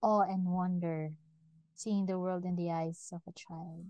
[0.02, 1.12] awe and wonder,
[1.74, 3.86] seeing the world in the eyes of a child.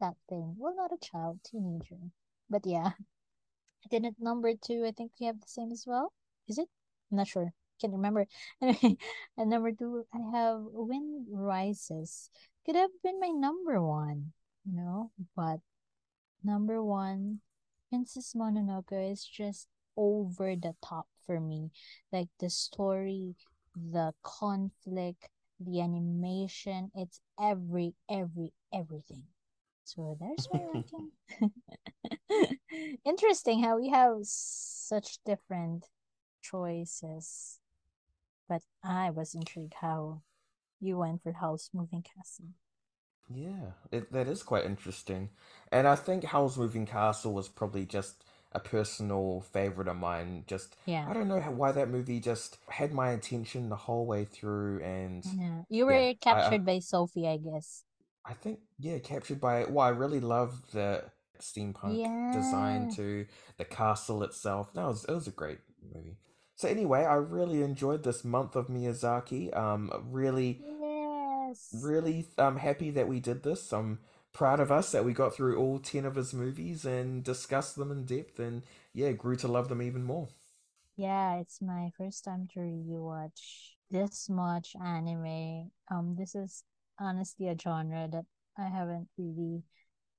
[0.00, 0.56] That thing.
[0.58, 2.10] Well, not a child, teenager.
[2.50, 2.92] But yeah.
[3.90, 6.12] Then at number two, I think we have the same as well.
[6.48, 6.68] Is it?
[7.10, 7.52] I'm not sure.
[7.80, 8.26] Can't remember.
[8.62, 8.96] Anyway,
[9.36, 12.30] number two, I have Wind Rises.
[12.64, 14.32] Could have been my number one,
[14.64, 15.58] you know, but
[16.44, 17.40] number one,
[17.92, 19.68] Princess Mononoke is just
[19.98, 21.70] over the top for me.
[22.10, 23.36] Like the story,
[23.76, 25.28] the conflict,
[25.60, 29.24] the animation, it's every, every, everything.
[29.84, 30.62] So there's my
[32.30, 32.58] ranking.
[33.04, 35.84] Interesting how we have such different
[36.40, 37.60] choices.
[38.48, 40.22] But I was intrigued how
[40.80, 42.54] you went for House Moving Castle.
[43.34, 45.30] Yeah, it, that is quite interesting.
[45.70, 50.44] And I think Howl's Moving Castle was probably just a personal favorite of mine.
[50.46, 51.06] Just, Yeah.
[51.08, 54.82] I don't know how, why that movie just had my attention the whole way through.
[54.82, 55.62] And Yeah.
[55.70, 57.84] You were yeah, I, I, captured by Sophie, I guess.
[58.24, 61.04] I think, yeah, captured by, well, I really loved the
[61.40, 62.96] steampunk design Yeah.
[62.96, 63.26] to
[63.56, 64.72] the castle itself.
[64.74, 65.58] That was, it was a great
[65.94, 66.18] movie.
[66.54, 69.56] So anyway, I really enjoyed this month of Miyazaki.
[69.56, 70.60] Um, really.
[71.72, 73.72] Really um happy that we did this.
[73.72, 74.00] I'm
[74.32, 77.90] proud of us that we got through all 10 of his movies and discussed them
[77.90, 78.62] in depth and
[78.94, 80.28] yeah, grew to love them even more.
[80.96, 85.70] Yeah, it's my first time to rewatch this much anime.
[85.90, 86.64] Um, this is
[86.98, 88.26] honestly a genre that
[88.58, 89.62] I haven't really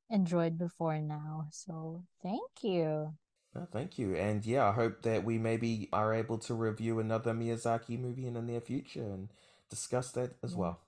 [0.10, 1.48] enjoyed before now.
[1.52, 3.16] So thank you.
[3.72, 4.16] Thank you.
[4.16, 8.34] And yeah, I hope that we maybe are able to review another Miyazaki movie in
[8.34, 9.30] the near future and
[9.70, 10.58] discuss that as Yeah.
[10.58, 10.80] well.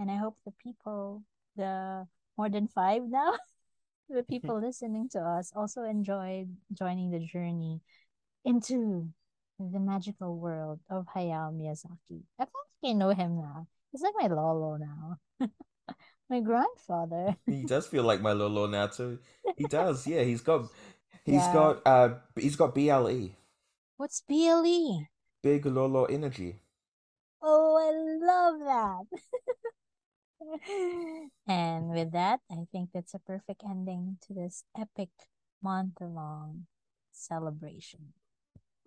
[0.00, 1.24] And I hope the people,
[1.56, 2.08] the
[2.38, 3.34] more than five now,
[4.08, 7.82] the people listening to us also enjoyed joining the journey
[8.44, 9.10] into
[9.60, 12.24] the magical world of Hayao Miyazaki.
[12.40, 13.68] I feel like I know him now.
[13.92, 15.18] He's like my Lolo now.
[16.30, 17.36] my grandfather.
[17.46, 19.18] He does feel like my Lolo now too.
[19.56, 20.22] He does, yeah.
[20.22, 20.70] He's got
[21.24, 21.52] he's Yeah.
[21.52, 23.36] got uh he's got BLE.
[23.98, 25.06] What's BLE?
[25.42, 26.62] Big Lolo energy.
[27.42, 27.90] Oh, I
[28.24, 29.20] love that.
[31.46, 35.10] and with that, I think that's a perfect ending to this epic
[35.62, 36.66] month long
[37.12, 38.16] celebration.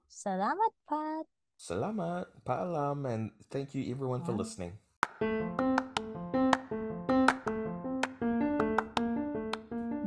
[0.09, 1.25] Salamat, Pat.
[1.57, 4.73] Salamat, paalam, and thank you everyone for listening.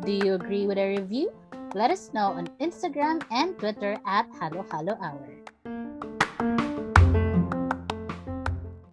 [0.07, 1.35] Do you agree with our review?
[1.75, 5.46] Let us know on Instagram and Twitter at Halo Halo Hour.